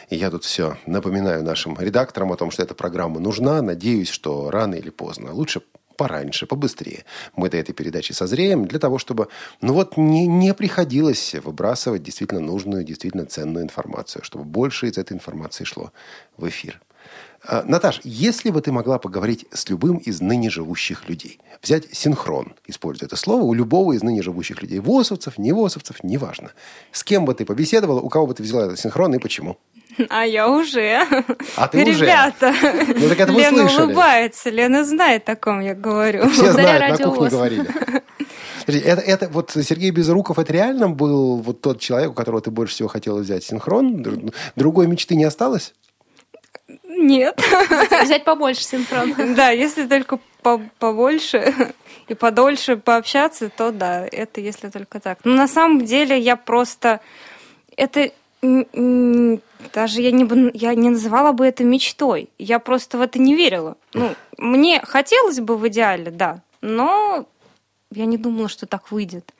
[0.09, 3.61] И я тут все напоминаю нашим редакторам о том, что эта программа нужна.
[3.61, 5.61] Надеюсь, что рано или поздно, лучше
[6.01, 7.05] пораньше, побыстрее
[7.37, 9.29] мы до этой передачи созреем для того, чтобы
[9.61, 15.13] ну вот не, не приходилось выбрасывать действительно нужную, действительно ценную информацию, чтобы больше из этой
[15.13, 15.93] информации шло
[16.39, 16.81] в эфир.
[17.47, 22.55] А, Наташ, если бы ты могла поговорить с любым из ныне живущих людей, взять синхрон,
[22.67, 26.51] используя это слово, у любого из ныне живущих людей, восовцев, не восовцев, неважно,
[26.93, 29.59] с кем бы ты побеседовала, у кого бы ты взяла этот синхрон и почему?
[30.09, 31.03] А я уже.
[31.57, 32.05] А ты уже?
[32.05, 33.83] Ребята, Ну, так это мы Лена слышали.
[33.87, 36.29] улыбается, Лена знает, о ком я говорю.
[36.31, 37.67] Все знают, на кухне говорили.
[38.67, 42.51] Подожди, это, это вот Сергей Безруков, это реально был вот тот человек, у которого ты
[42.51, 44.03] больше всего хотела взять синхрон?
[44.03, 45.75] Дру- Другой мечты не осталось?
[47.01, 47.43] Нет.
[48.03, 49.35] Взять побольше синхрона.
[49.35, 51.55] Да, если только по- побольше
[52.09, 55.19] и подольше пообщаться, то да, это если только так.
[55.25, 57.01] Но на самом деле я просто...
[57.77, 58.11] Это
[58.43, 62.29] даже я не, я не называла бы это мечтой.
[62.39, 63.77] Я просто в это не верила.
[63.93, 67.27] Ну, мне хотелось бы в идеале, да, но
[67.91, 69.33] я не думала, что так выйдет.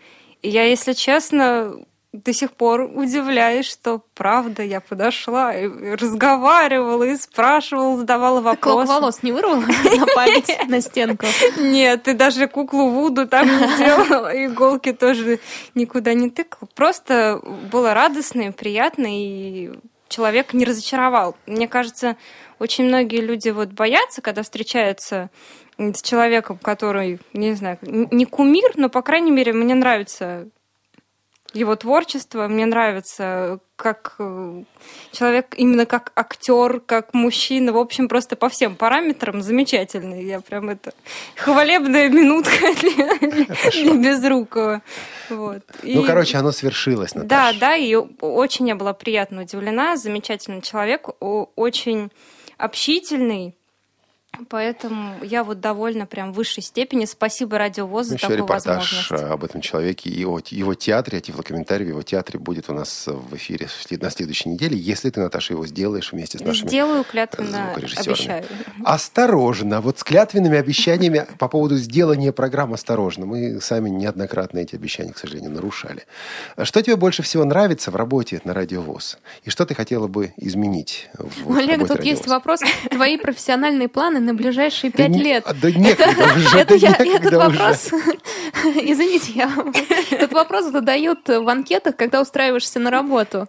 [0.43, 1.77] И я, если честно,
[2.13, 8.89] до сих пор удивляюсь, что правда я подошла и разговаривала, и спрашивала, задавала вопросы.
[8.89, 9.61] волос не вырвала
[9.97, 11.27] на память, на стенку.
[11.59, 15.39] Нет, ты даже куклу Вуду там не делала, иголки тоже
[15.77, 16.69] никуда не тыкала.
[16.75, 17.41] Просто
[17.71, 19.71] было радостно и приятно, и
[20.09, 21.37] человек не разочаровал.
[21.47, 22.17] Мне кажется,
[22.59, 25.31] очень многие люди вот боятся, когда встречаются
[25.79, 30.49] с человеком, который, не знаю, не кумир, но, по крайней мере, мне нравится
[31.53, 34.63] его творчество, мне нравится как э,
[35.11, 40.23] человек, именно как актер, как мужчина, в общем, просто по всем параметрам замечательный.
[40.25, 40.93] Я прям это
[41.37, 44.83] хвалебная минутка для, Безрукова.
[45.31, 45.63] Вот.
[45.83, 47.59] Ну, И- короче, оно свершилось, да, Наташа.
[47.61, 49.97] да, и очень я была приятно удивлена.
[49.97, 52.11] Замечательный человек, очень
[52.59, 53.57] общительный.
[54.49, 57.05] Поэтому я вот довольна прям в высшей степени.
[57.05, 59.31] Спасибо Радио ВОЗ за Еще такую репортаж возможность.
[59.31, 62.75] э, об этом человеке и о его театре, о тифлокомментарии в его театре будет у
[62.75, 67.05] нас в эфире на следующей неделе, если ты, Наташа, его сделаешь вместе с нашими Сделаю
[67.05, 68.13] клятвенно, звукорежиссерами.
[68.13, 68.45] обещаю.
[68.85, 69.81] Осторожно.
[69.81, 73.27] Вот с клятвенными обещаниями по поводу сделания программ осторожно.
[73.27, 76.07] Мы сами неоднократно эти обещания, к сожалению, нарушали.
[76.57, 79.19] А Что тебе больше всего нравится в работе на Радио ВОЗ?
[79.45, 81.09] И что ты хотела бы изменить
[81.81, 82.61] работе тут есть вопрос.
[82.91, 85.43] Твои профессиональные планы на на ближайшие пять лет.
[85.47, 87.89] а, да некогда уже, Это я, этот вопрос,
[88.65, 89.51] извините, я,
[90.11, 93.49] этот вопрос задают в анкетах, когда устраиваешься на работу.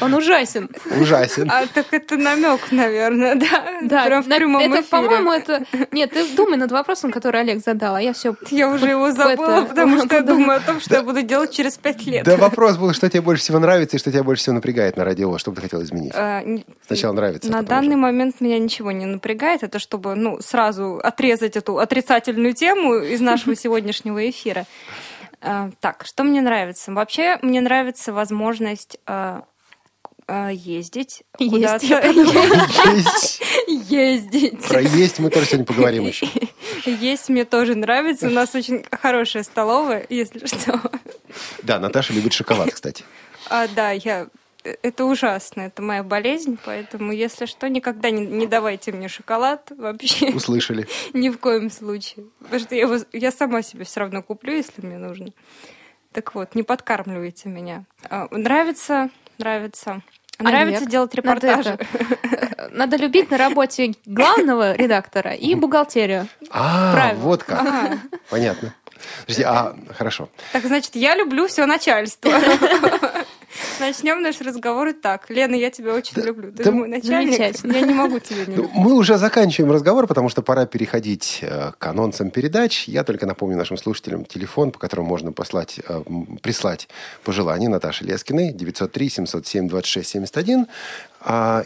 [0.00, 0.68] Он ужасен.
[1.00, 1.50] Ужасен.
[1.50, 3.80] А так это намек, наверное, да?
[3.82, 4.86] Да, Прям в прямом это, эфире.
[4.90, 5.64] по-моему, это...
[5.92, 8.34] Нет, ты думай над вопросом, который Олег задал, а я все...
[8.50, 11.52] Я уже его забыла, это, потому что я думаю о том, что я буду делать
[11.52, 12.24] через пять лет.
[12.24, 15.04] Да вопрос был, что тебе больше всего нравится и что тебя больше всего напрягает на
[15.04, 16.12] радио, что бы ты хотел изменить?
[16.14, 16.42] А,
[16.86, 17.96] Сначала нравится, а На данный уже.
[17.98, 19.62] момент меня ничего не напрягает.
[19.62, 24.64] Это чтобы ну, сразу отрезать эту отрицательную тему из нашего сегодняшнего эфира.
[25.40, 26.92] А, Так, что мне нравится?
[26.92, 28.98] Вообще, мне нравится возможность
[30.28, 33.40] а, ездить Есть.
[33.68, 34.66] Ездить.
[34.66, 36.26] Про есть мы тоже сегодня поговорим еще.
[36.84, 38.26] Есть мне тоже нравится.
[38.26, 40.80] У нас очень хорошая столовая, если что.
[41.62, 43.04] Да, Наташа любит шоколад, кстати.
[43.48, 44.28] А, да, я...
[44.82, 50.30] Это ужасно, это моя болезнь, поэтому, если что, никогда не, не давайте мне шоколад вообще.
[50.30, 50.88] Услышали.
[51.12, 52.26] Ни в коем случае.
[52.40, 55.28] Потому что я, его, я сама себе все равно куплю, если мне нужно.
[56.10, 57.84] Так вот, не подкармливайте меня.
[58.10, 60.02] А, Нравится, нравится.
[60.38, 61.78] Нравится Олег, делать надо репортажи.
[61.78, 66.28] это- Надо любить на работе главного редактора и бухгалтерию.
[66.50, 67.20] А, Правильно.
[67.22, 67.60] вот как.
[67.60, 67.98] Ага.
[68.28, 68.74] Понятно.
[69.22, 70.28] Подожди, а, хорошо.
[70.52, 72.30] Так значит, я люблю все начальство.
[73.80, 75.28] Начнем наш разговор так.
[75.30, 76.52] Лена, я тебя очень люблю.
[76.52, 77.38] Ты мой начальник.
[77.38, 78.70] Я не могу тебя не Ну, любить.
[78.74, 82.88] Мы уже заканчиваем разговор, потому что пора переходить э, к анонсам передач.
[82.88, 86.02] Я только напомню нашим слушателям телефон, по которому можно послать, э,
[86.42, 86.88] прислать
[87.24, 90.66] пожелания Наташи Лескиной 903-707-2671
[91.15, 91.15] а,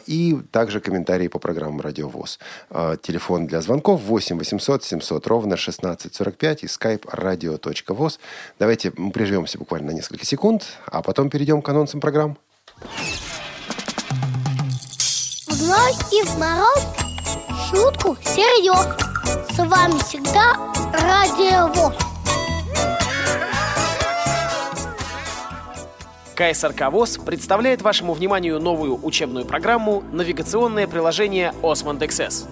[0.07, 2.39] и также комментарии по программам «Радио ВОЗ».
[2.71, 8.19] А, Телефон для звонков 8 800 700 ровно 1645 и skype radio.voz.
[8.59, 12.39] Давайте мы прервемся буквально на несколько секунд, а потом перейдем к анонсам программ.
[15.47, 16.87] В зной и в мороз
[17.69, 18.97] шутку серьез.
[19.55, 20.55] С вами всегда
[20.93, 22.10] Радио ВОЗ.
[26.41, 32.47] КСРК ВОЗ представляет вашему вниманию новую учебную программу «Навигационное приложение Osmond XS».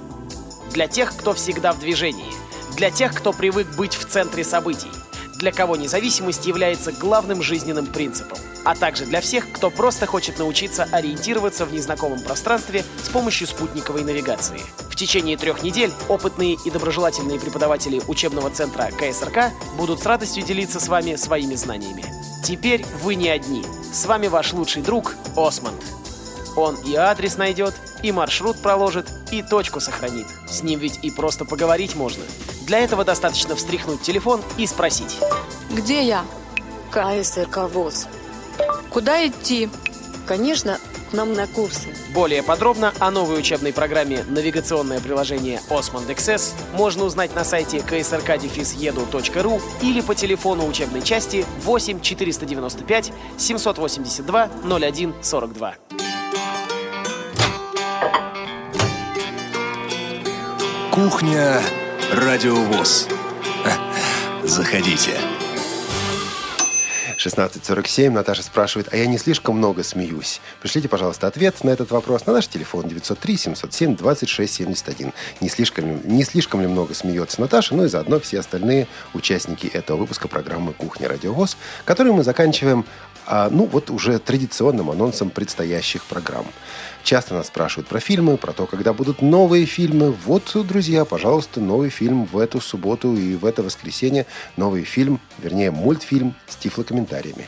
[0.74, 2.34] Для тех, кто всегда в движении,
[2.76, 4.90] для тех, кто привык быть в центре событий,
[5.38, 10.86] для кого независимость является главным жизненным принципом, а также для всех, кто просто хочет научиться
[10.92, 14.60] ориентироваться в незнакомом пространстве с помощью спутниковой навигации.
[14.90, 20.78] В течение трех недель опытные и доброжелательные преподаватели учебного центра КСРК будут с радостью делиться
[20.78, 22.17] с вами своими знаниями.
[22.48, 23.62] Теперь вы не одни.
[23.92, 25.84] С вами ваш лучший друг Осмонд.
[26.56, 30.26] Он и адрес найдет, и маршрут проложит, и точку сохранит.
[30.48, 32.22] С ним ведь и просто поговорить можно.
[32.62, 35.18] Для этого достаточно встряхнуть телефон и спросить.
[35.70, 36.24] Где я?
[36.90, 38.06] КСРК ВОЗ.
[38.88, 39.68] Куда идти?
[40.26, 40.78] Конечно,
[41.08, 41.88] к нам на курсы.
[42.14, 49.62] Более подробно о новой учебной программе «Навигационное приложение Osmond XS» можно узнать на сайте ksrk-edu.ru
[49.82, 55.74] или по телефону учебной части 8 495 782 01 42.
[60.92, 61.62] Кухня
[62.12, 63.08] Радио ВОЗ.
[64.42, 65.12] Заходите.
[67.18, 68.10] 16.47.
[68.10, 70.40] Наташа спрашивает, а я не слишком много смеюсь?
[70.60, 75.12] Пришлите, пожалуйста, ответ на этот вопрос на наш телефон 903-707-2671.
[75.40, 79.66] Не слишком, ли- не слишком ли много смеется Наташа, ну и заодно все остальные участники
[79.66, 82.84] этого выпуска программы «Кухня Радиовоз», которую мы заканчиваем,
[83.26, 86.46] а, ну, вот уже традиционным анонсом предстоящих программ.
[87.04, 90.12] Часто нас спрашивают про фильмы, про то, когда будут новые фильмы.
[90.12, 94.26] Вот, друзья, пожалуйста, новый фильм в эту субботу и в это воскресенье.
[94.56, 97.46] Новый фильм, вернее, мультфильм с тифлокомментариями.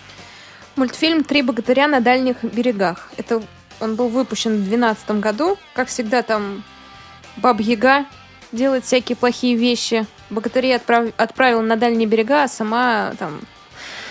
[0.77, 3.11] Мультфильм «Три богатыря на дальних берегах».
[3.17, 3.43] Это
[3.81, 5.59] он был выпущен в 2012 году.
[5.75, 6.63] Как всегда, там
[7.37, 8.07] Баб-Яга
[8.53, 10.07] делает всякие плохие вещи.
[10.29, 13.41] Богатырей отправ- отправил на дальние берега, а сама там...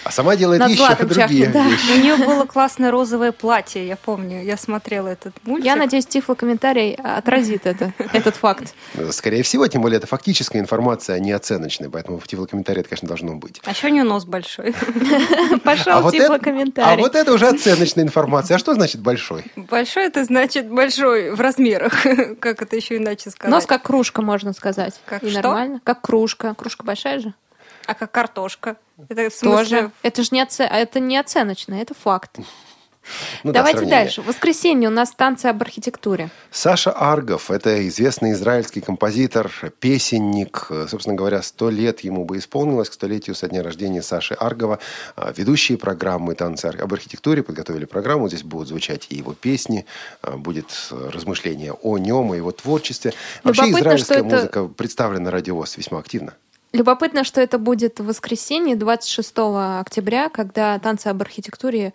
[0.09, 1.69] А сама делает Над еще златом другие чахнет, да.
[1.69, 1.91] вещи.
[1.91, 4.43] У нее было классное розовое платье, я помню.
[4.43, 5.65] Я смотрела этот мультик.
[5.65, 8.73] Я надеюсь, тифлокомментарий отразит это, этот факт.
[9.11, 13.07] Скорее всего, тем более это фактическая информация, а не оценочная, поэтому в тифлокомментарии это, конечно,
[13.07, 13.61] должно быть.
[13.65, 14.73] А еще у нее нос большой.
[15.63, 17.03] Пошел а, вот это, а тифлокомментарий.
[17.03, 18.55] вот это уже оценочная информация.
[18.55, 19.43] А что значит большой?
[19.55, 21.93] Большой это значит большой в размерах.
[22.39, 23.51] Как это еще иначе сказать?
[23.51, 24.95] Нос как кружка, можно сказать.
[25.05, 25.43] Как И что?
[25.43, 25.81] нормально.
[25.83, 26.55] Как кружка.
[26.55, 27.35] Кружка большая же?
[27.89, 28.77] А как картошка?
[29.09, 29.77] Это в смысле...
[29.77, 29.91] Тоже.
[30.03, 30.63] Это же не, оце...
[30.65, 32.37] а это не оценочно, это факт.
[32.37, 34.03] Ну да, Давайте сравнение.
[34.03, 34.21] дальше.
[34.21, 36.29] В воскресенье у нас танцы об архитектуре.
[36.51, 40.67] Саша Аргов– это известный израильский композитор, песенник.
[40.87, 44.77] Собственно говоря, сто лет ему бы исполнилось к столетию со дня рождения Саши Аргова.
[45.15, 48.27] А, Ведущие программы «Танцы об архитектуре» подготовили программу.
[48.27, 49.87] Здесь будут звучать и его песни,
[50.21, 53.13] а, будет э, размышление о нем, о его творчестве.
[53.43, 56.35] Вообще Любопытно, израильская это- музыка представлена на радиовоз весьма активно.
[56.71, 59.33] Любопытно, что это будет в воскресенье, 26
[59.79, 61.93] октября, когда танцы об архитектуре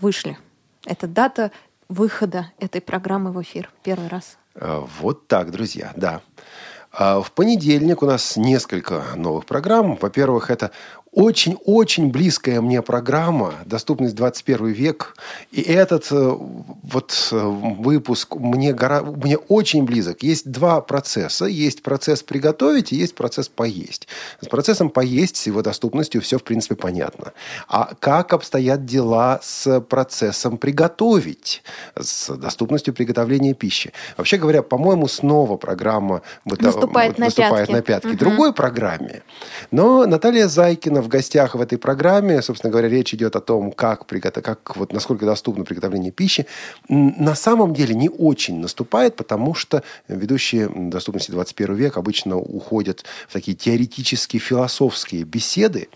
[0.00, 0.36] вышли.
[0.84, 1.52] Это дата
[1.88, 3.70] выхода этой программы в эфир.
[3.84, 4.36] Первый раз.
[4.56, 6.22] А, Вот так, друзья, да.
[6.90, 9.96] А В понедельник у нас несколько новых программ.
[9.96, 10.72] Во-первых, это
[11.16, 15.16] очень-очень близкая мне программа «Доступность 21 век».
[15.50, 19.00] И этот э, вот э, выпуск мне, гора...
[19.00, 20.22] мне очень близок.
[20.22, 21.46] Есть два процесса.
[21.46, 24.08] Есть процесс приготовить и есть процесс поесть.
[24.42, 27.32] С процессом поесть, с его доступностью все, в принципе, понятно.
[27.66, 31.62] А как обстоят дела с процессом приготовить,
[31.98, 33.94] с доступностью приготовления пищи?
[34.18, 37.72] Вообще говоря, по-моему, снова программа быто- Наступает на наступает пятки.
[37.72, 38.16] на пятки Мгм.
[38.18, 39.22] другой программе.
[39.70, 44.06] Но Наталья Зайкина в гостях в этой программе, собственно говоря, речь идет о том, как,
[44.06, 44.42] приготов...
[44.42, 46.46] как вот насколько доступно приготовление пищи.
[46.88, 53.32] На самом деле не очень наступает, потому что ведущие доступности 21 век обычно уходят в
[53.32, 55.88] такие теоретические философские беседы.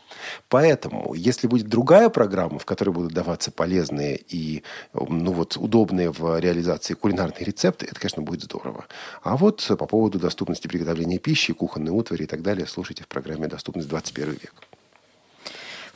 [0.48, 6.38] Поэтому, если будет другая программа, в которой будут даваться полезные и ну вот, удобные в
[6.38, 8.86] реализации кулинарные рецепты, это, конечно, будет здорово.
[9.22, 13.48] А вот по поводу доступности приготовления пищи, кухонной утвари и так далее, слушайте в программе
[13.48, 14.69] «Доступность 21 век».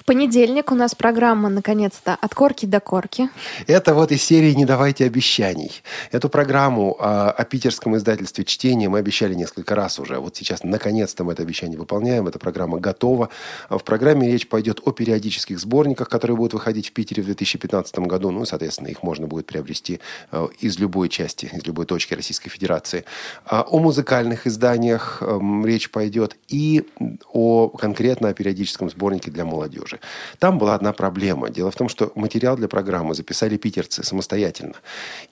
[0.07, 3.31] Понедельник у нас программа, наконец-то, от корки до корки.
[3.67, 5.83] Это вот из серии «Не давайте обещаний».
[6.13, 10.19] Эту программу а, о питерском издательстве чтения мы обещали несколько раз уже.
[10.19, 12.29] Вот сейчас, наконец-то, мы это обещание выполняем.
[12.29, 13.31] Эта программа готова.
[13.71, 18.01] А В программе речь пойдет о периодических сборниках, которые будут выходить в Питере в 2015
[18.01, 18.31] году.
[18.31, 20.01] Ну, и, соответственно, их можно будет приобрести
[20.33, 23.07] э, из любой части, из любой точки Российской Федерации.
[23.47, 26.87] А, О музыкальных изданиях эм, речь пойдет и
[27.33, 29.94] о конкретно о периодическом сборнике для молодежи.
[30.39, 31.51] Там была одна проблема.
[31.51, 34.75] Дело в том, что материал для программы записали питерцы самостоятельно.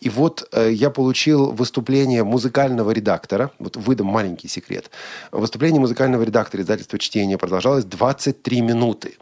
[0.01, 3.51] И вот э, я получил выступление музыкального редактора.
[3.59, 4.91] Вот выдам маленький секрет.
[5.33, 9.15] Выступление музыкального редактора издательства чтения продолжалось 23 минуты.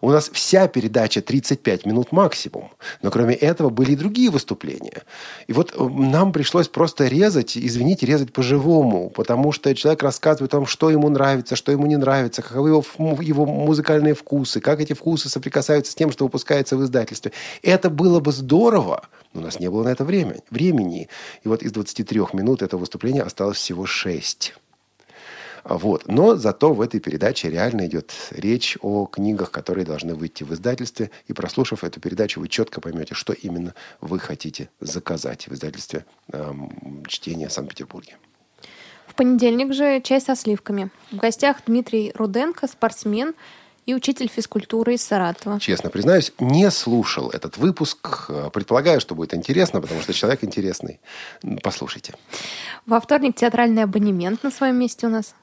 [0.00, 2.70] У нас вся передача 35 минут максимум.
[3.02, 5.02] Но кроме этого были и другие выступления.
[5.46, 10.56] И вот э, нам пришлось просто резать, извините, резать по-живому, потому что человек рассказывает о
[10.58, 12.84] том, что ему нравится, что ему не нравится, каковы его,
[13.20, 17.32] его музыкальные вкусы, как эти вкусы соприкасаются с тем, что выпускается в издательстве.
[17.62, 21.08] Это было бы здорово, но у нас не было на это время, времени.
[21.44, 24.54] И вот из 23 минут этого выступления осталось всего 6.
[25.64, 26.06] А Вот.
[26.08, 31.10] Но зато в этой передаче реально идет речь о книгах, которые должны выйти в издательстве.
[31.26, 37.04] И прослушав эту передачу, вы четко поймете, что именно вы хотите заказать в издательстве эм,
[37.06, 38.16] чтения в Санкт-Петербурге.
[39.06, 40.90] В понедельник же чай со сливками.
[41.10, 43.34] В гостях Дмитрий Руденко, спортсмен
[43.86, 45.58] и учитель физкультуры из Саратова.
[45.58, 48.30] Честно признаюсь, не слушал этот выпуск.
[48.52, 51.00] Предполагаю, что будет интересно, потому что человек интересный.
[51.62, 52.14] Послушайте.
[52.86, 55.34] Во вторник театральный абонемент на своем месте у нас.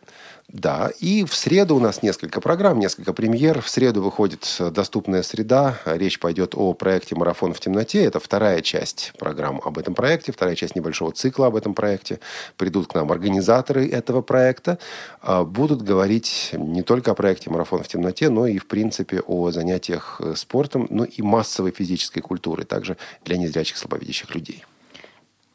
[0.47, 3.61] Да, и в среду у нас несколько программ, несколько премьер.
[3.61, 5.77] В среду выходит э, «Доступная среда».
[5.83, 8.05] Речь пойдет о проекте «Марафон в темноте».
[8.05, 12.21] Это вторая часть программ об этом проекте, вторая часть небольшого цикла об этом проекте.
[12.55, 14.79] Придут к нам организаторы этого проекта.
[15.21, 19.51] а, Будут говорить не только о проекте «Марафон в темноте», но и, в принципе, о
[19.51, 22.95] занятиях э, спортом, ну и массовой физической культуры, также
[23.25, 24.63] для незрячих, слабовидящих людей.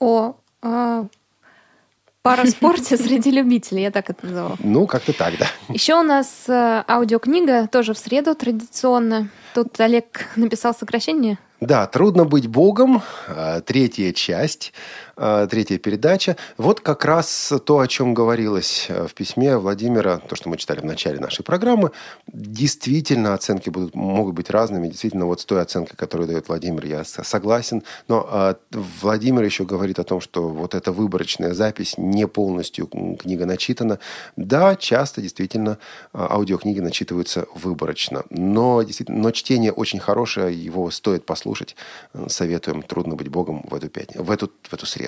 [0.00, 0.34] О
[2.22, 4.56] э, параспорте среди любителей, я так это назову.
[4.60, 5.46] Ну, как-то так, да.
[5.68, 9.28] Еще у нас э, аудиокнига тоже в среду традиционно.
[9.54, 11.38] Тут Олег написал сокращение.
[11.60, 14.72] Да, «Трудно быть Богом», э, третья часть,
[15.16, 16.36] третья передача.
[16.56, 20.80] Вот как раз то, о чем говорилось э, в письме Владимира, то, что мы читали
[20.80, 21.90] в начале нашей программы.
[22.26, 24.88] Действительно, оценки будут, могут быть разными.
[24.88, 27.82] Действительно, вот с той оценкой, которую дает Владимир, я согласен.
[28.08, 28.54] Но э,
[29.00, 33.98] Владимир еще говорит о том, что вот эта выборочная запись, не полностью книга начитана.
[34.36, 35.78] Да, часто действительно
[36.12, 38.24] э, аудиокниги начитываются выборочно.
[38.30, 41.76] Но, действительно, но чтение очень хорошее, его стоит послушать.
[42.14, 45.01] Э, Советуем «Трудно быть Богом» в эту, пятницу, в эту, в эту среду.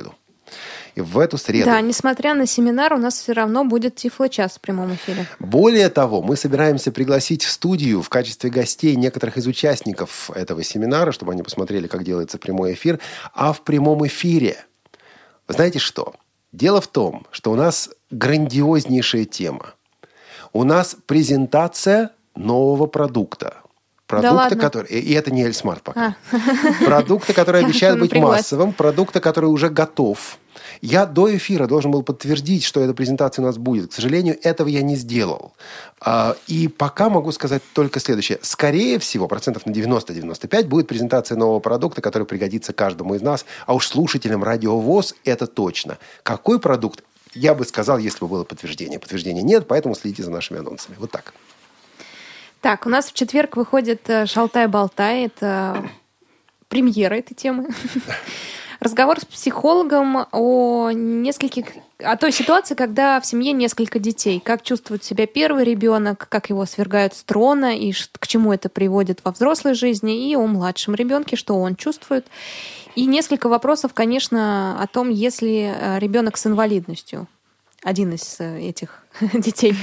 [0.95, 4.61] И в эту среду Да, несмотря на семинар, у нас все равно будет тифло-час в
[4.61, 5.27] прямом эфире.
[5.41, 11.11] Более того, мы собираемся пригласить в студию в качестве гостей некоторых из участников этого семинара,
[11.11, 13.01] чтобы они посмотрели, как делается прямой эфир.
[13.33, 14.65] А в прямом эфире,
[15.49, 16.15] знаете что?
[16.53, 19.75] Дело в том, что у нас грандиознейшая тема.
[20.53, 23.64] У нас презентация нового продукта.
[24.21, 24.61] Продукты, ладно.
[24.61, 25.01] которые...
[25.01, 26.17] И это не Эльсмарт пока.
[26.33, 26.85] А.
[26.85, 28.41] Продукты, которые обещают быть Напряглась.
[28.41, 30.39] массовым, продукты, который уже готов.
[30.81, 33.91] Я до эфира должен был подтвердить, что эта презентация у нас будет.
[33.91, 35.53] К сожалению, этого я не сделал.
[36.01, 38.39] А, И пока могу сказать только следующее.
[38.43, 43.45] Скорее всего, процентов на 90-95 будет презентация нового продукта, который пригодится каждому из нас.
[43.67, 45.99] А уж слушателям Радио ВОЗ это точно.
[46.23, 47.03] Какой продукт?
[47.35, 48.99] Я бы сказал, если бы было подтверждение.
[48.99, 50.97] Подтверждения нет, поэтому следите за нашими анонсами.
[50.99, 51.35] Вот так.
[52.65, 55.27] Так, у нас в четверг выходит э, «Шалтай-болтай».
[55.27, 55.87] Это
[56.69, 57.69] премьера этой темы.
[58.81, 61.67] Разговор с психологом о нескольких
[61.99, 64.41] о той ситуации, когда в семье несколько детей.
[64.41, 69.21] Как чувствует себя первый ребенок, как его свергают с трона и к чему это приводит
[69.25, 72.27] во взрослой жизни, и о младшем ребенке, что он чувствует.
[72.95, 77.29] И несколько вопросов, конечно, о том, если э, ребенок с инвалидностью.
[77.83, 79.05] Один из э, этих
[79.35, 79.77] детей.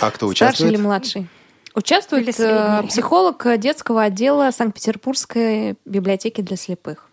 [0.00, 0.80] А кто Старший или участвует?
[0.80, 1.28] младший?
[1.74, 7.10] Участвует э, психолог детского отдела Санкт-Петербургской библиотеки для слепых.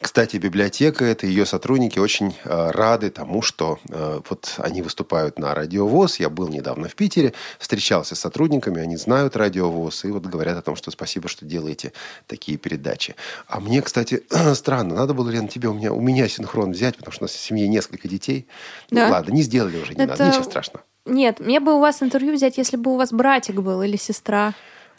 [0.00, 5.54] Кстати, библиотека, это ее сотрудники очень э, рады тому, что э, вот они выступают на
[5.54, 6.18] радиовоз.
[6.18, 10.62] Я был недавно в Питере, встречался с сотрудниками, они знают радиовоз и вот говорят о
[10.62, 11.92] том, что спасибо, что делаете
[12.26, 13.14] такие передачи.
[13.46, 14.24] А мне, кстати,
[14.54, 17.32] странно, надо было, Лена, тебе у меня, у меня синхрон взять, потому что у нас
[17.32, 18.48] в семье несколько детей.
[18.90, 19.06] Да.
[19.06, 20.84] Ну ладно, не сделали уже, не Это- надо, ничего страшного.
[21.06, 24.54] Нет, мне бы у вас интервью взять, если бы у вас братик был или сестра.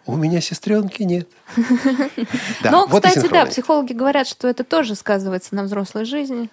[0.05, 1.27] У меня сестренки нет.
[2.63, 6.49] Но, и кстати, да, психологи говорят, что это тоже сказывается на взрослой жизни.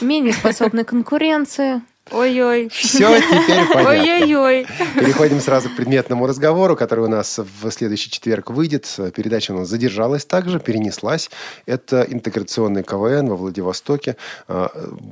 [0.00, 1.82] Менее способны к конкуренции.
[2.12, 2.68] Ой-ой.
[2.68, 3.90] Все теперь понятно.
[3.90, 4.66] Ой-ой-ой.
[4.94, 8.86] Переходим сразу к предметному разговору, который у нас в следующий четверг выйдет.
[9.14, 11.30] Передача у нас задержалась также, перенеслась.
[11.66, 14.16] Это интеграционный КВН во Владивостоке.
[14.46, 14.70] А,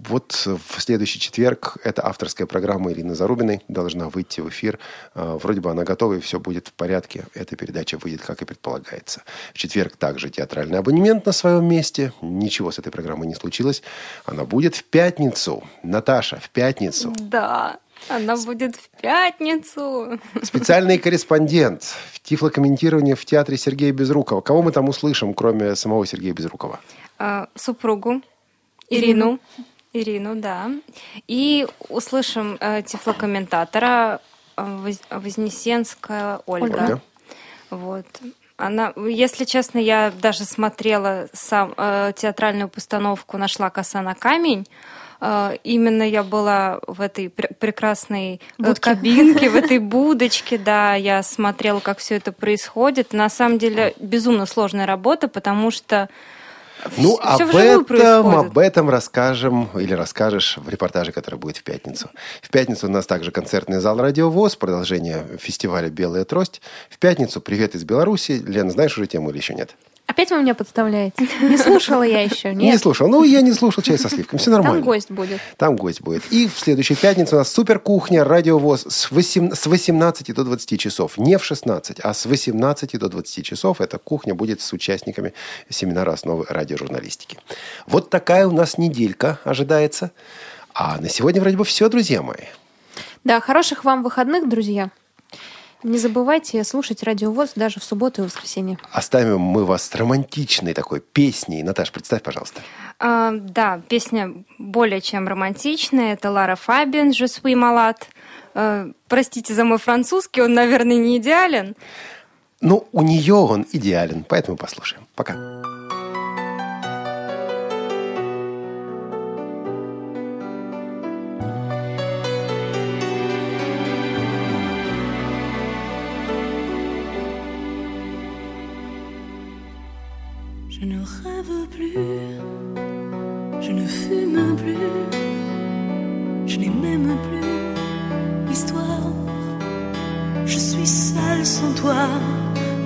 [0.09, 4.79] Вот в следующий четверг эта авторская программа Ирины Зарубиной должна выйти в эфир.
[5.15, 7.25] А, Вроде бы она готова, и все будет в порядке.
[7.35, 9.23] Эта передача выйдет, как и предполагается.
[9.53, 12.13] В четверг также театральный абонемент на своем месте.
[12.23, 13.83] Ничего с этой программой не случилось.
[14.27, 15.65] Она будет в пятницу.
[15.83, 16.84] Наташа, в пятницу.
[17.19, 17.79] Да,
[18.09, 20.19] она будет в пятницу.
[20.43, 21.83] Специальный корреспондент
[22.13, 24.41] в тифлокомментировании в театре Сергея Безрукова.
[24.41, 26.81] Кого мы там услышим, кроме самого Сергея Безрукова?
[27.19, 28.23] А, Супругу
[28.91, 29.39] Ирину.
[29.93, 30.71] Ирину, да.
[31.29, 34.21] И услышим э, тифлокомментатора
[34.57, 36.65] э, Воз- Вознесенская Ольга.
[36.67, 37.03] Ольга.
[37.71, 38.07] Вот.
[38.57, 44.67] Она, если честно, я даже смотрела сам э, театральную постановку «Нашла коса на камень».
[45.27, 48.81] Э, именно я была в этой пр- прекрасной э, Будке.
[48.83, 53.15] кабинке, в этой будочке, да, я смотрела, как все это происходит.
[53.15, 56.11] На самом деле безумно сложная работа, потому что
[56.99, 58.51] Ну, всё об этом, происходит.
[58.51, 62.11] об этом расскажем или расскажешь в репортаже, который будет в пятницу.
[62.43, 66.61] В пятницу у нас также концертный зал «Радиовоз», продолжение фестиваля «Белая трость».
[66.91, 68.33] В пятницу «Привет из Беларуси».
[68.47, 69.75] Лена, знаешь уже тему или еще нет?
[70.07, 71.27] Опять вы меня подставляете?
[71.41, 72.55] Не слушала я еще.
[72.55, 72.81] Не Нет.
[72.81, 73.09] слушал.
[73.09, 74.39] Ну, я не слушал «Чай со сливками».
[74.39, 74.77] Все нормально.
[74.81, 75.41] Там гость будет.
[75.57, 76.23] Там гость будет.
[76.31, 80.79] И в следующую пятницу у нас супер кухня, радиовоз с, восем- с 18 до 20
[80.79, 81.17] часов.
[81.17, 83.81] Не в 16, а с 18 до 20 часов.
[83.81, 85.33] Эта кухня будет с участниками
[85.71, 87.39] семинара основы радиожурналистики.
[87.87, 90.11] Вот такая у нас неделька ожидается.
[90.75, 92.45] А на сегодня вроде бы все, друзья мои.
[93.25, 94.91] Да, хороших вам выходных, друзья.
[95.85, 98.79] Не забывайте слушать радиовоз даже в субботу и воскресенье.
[98.91, 101.63] Оставим мы вас с романтичной такой песней.
[101.63, 102.63] Наташ, представь, пожалуйста.
[102.99, 106.15] А, да, песня более чем романтичная.
[106.15, 108.03] Это Лара Фабиан «Je suis malade».
[108.55, 111.77] Э, Простите за мой французский, он, наверное, не идеален.
[112.63, 115.07] Ну, у нее он идеален, поэтому послушаем.
[115.15, 115.35] Пока.
[115.35, 115.74] Je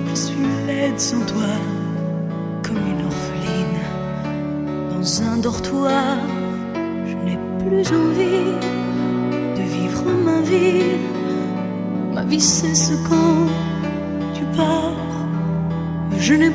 [0.09, 1.53] je suis laide sans toi,
[2.63, 3.79] comme une orpheline
[4.91, 6.17] dans un dortoir.
[7.05, 8.51] Je n'ai plus envie
[9.57, 10.97] de vivre ma vie.
[12.13, 13.47] Ma vie cesse quand
[14.33, 14.93] tu pars.
[16.17, 16.51] Je n'ai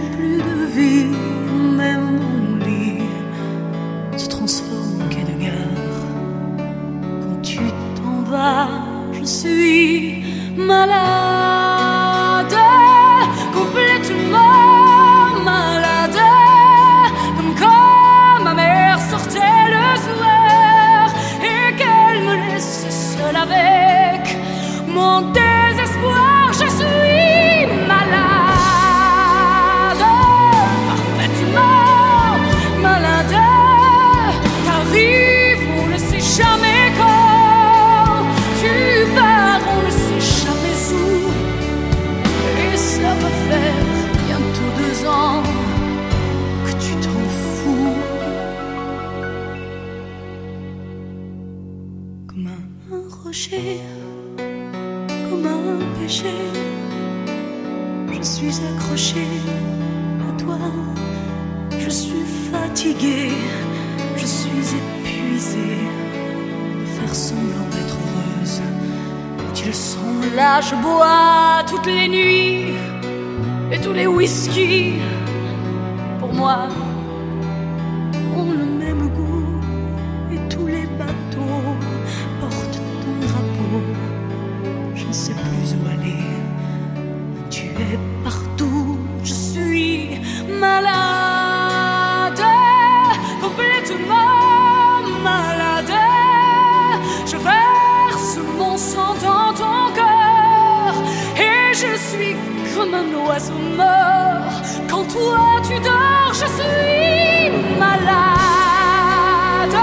[103.00, 104.64] un oiseau meurt.
[104.88, 109.78] Quand toi tu dors, je suis malade,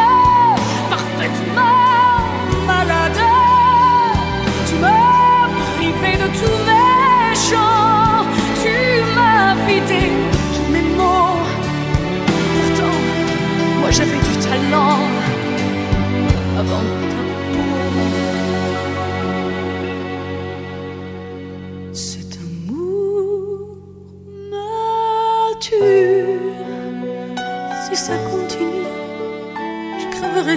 [0.89, 2.20] parfaitement
[2.66, 3.22] malade.
[4.68, 8.26] Tu m'as privé de tous mes chants,
[8.64, 8.76] tu
[9.16, 10.03] m'as vidé
[10.55, 11.43] tous mes mots.
[12.55, 12.97] Pourtant,
[13.82, 15.03] moi j'avais du talent
[16.59, 17.01] avant.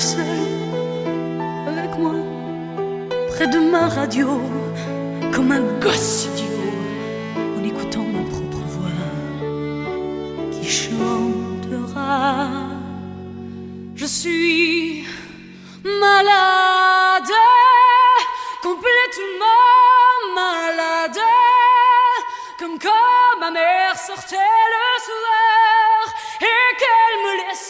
[0.00, 0.24] seul
[1.68, 2.14] avec moi,
[3.28, 4.40] près de ma radio,
[5.32, 6.33] comme un gosse.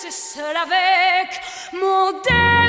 [0.05, 1.41] c'est seul avec
[1.73, 2.64] mon dé.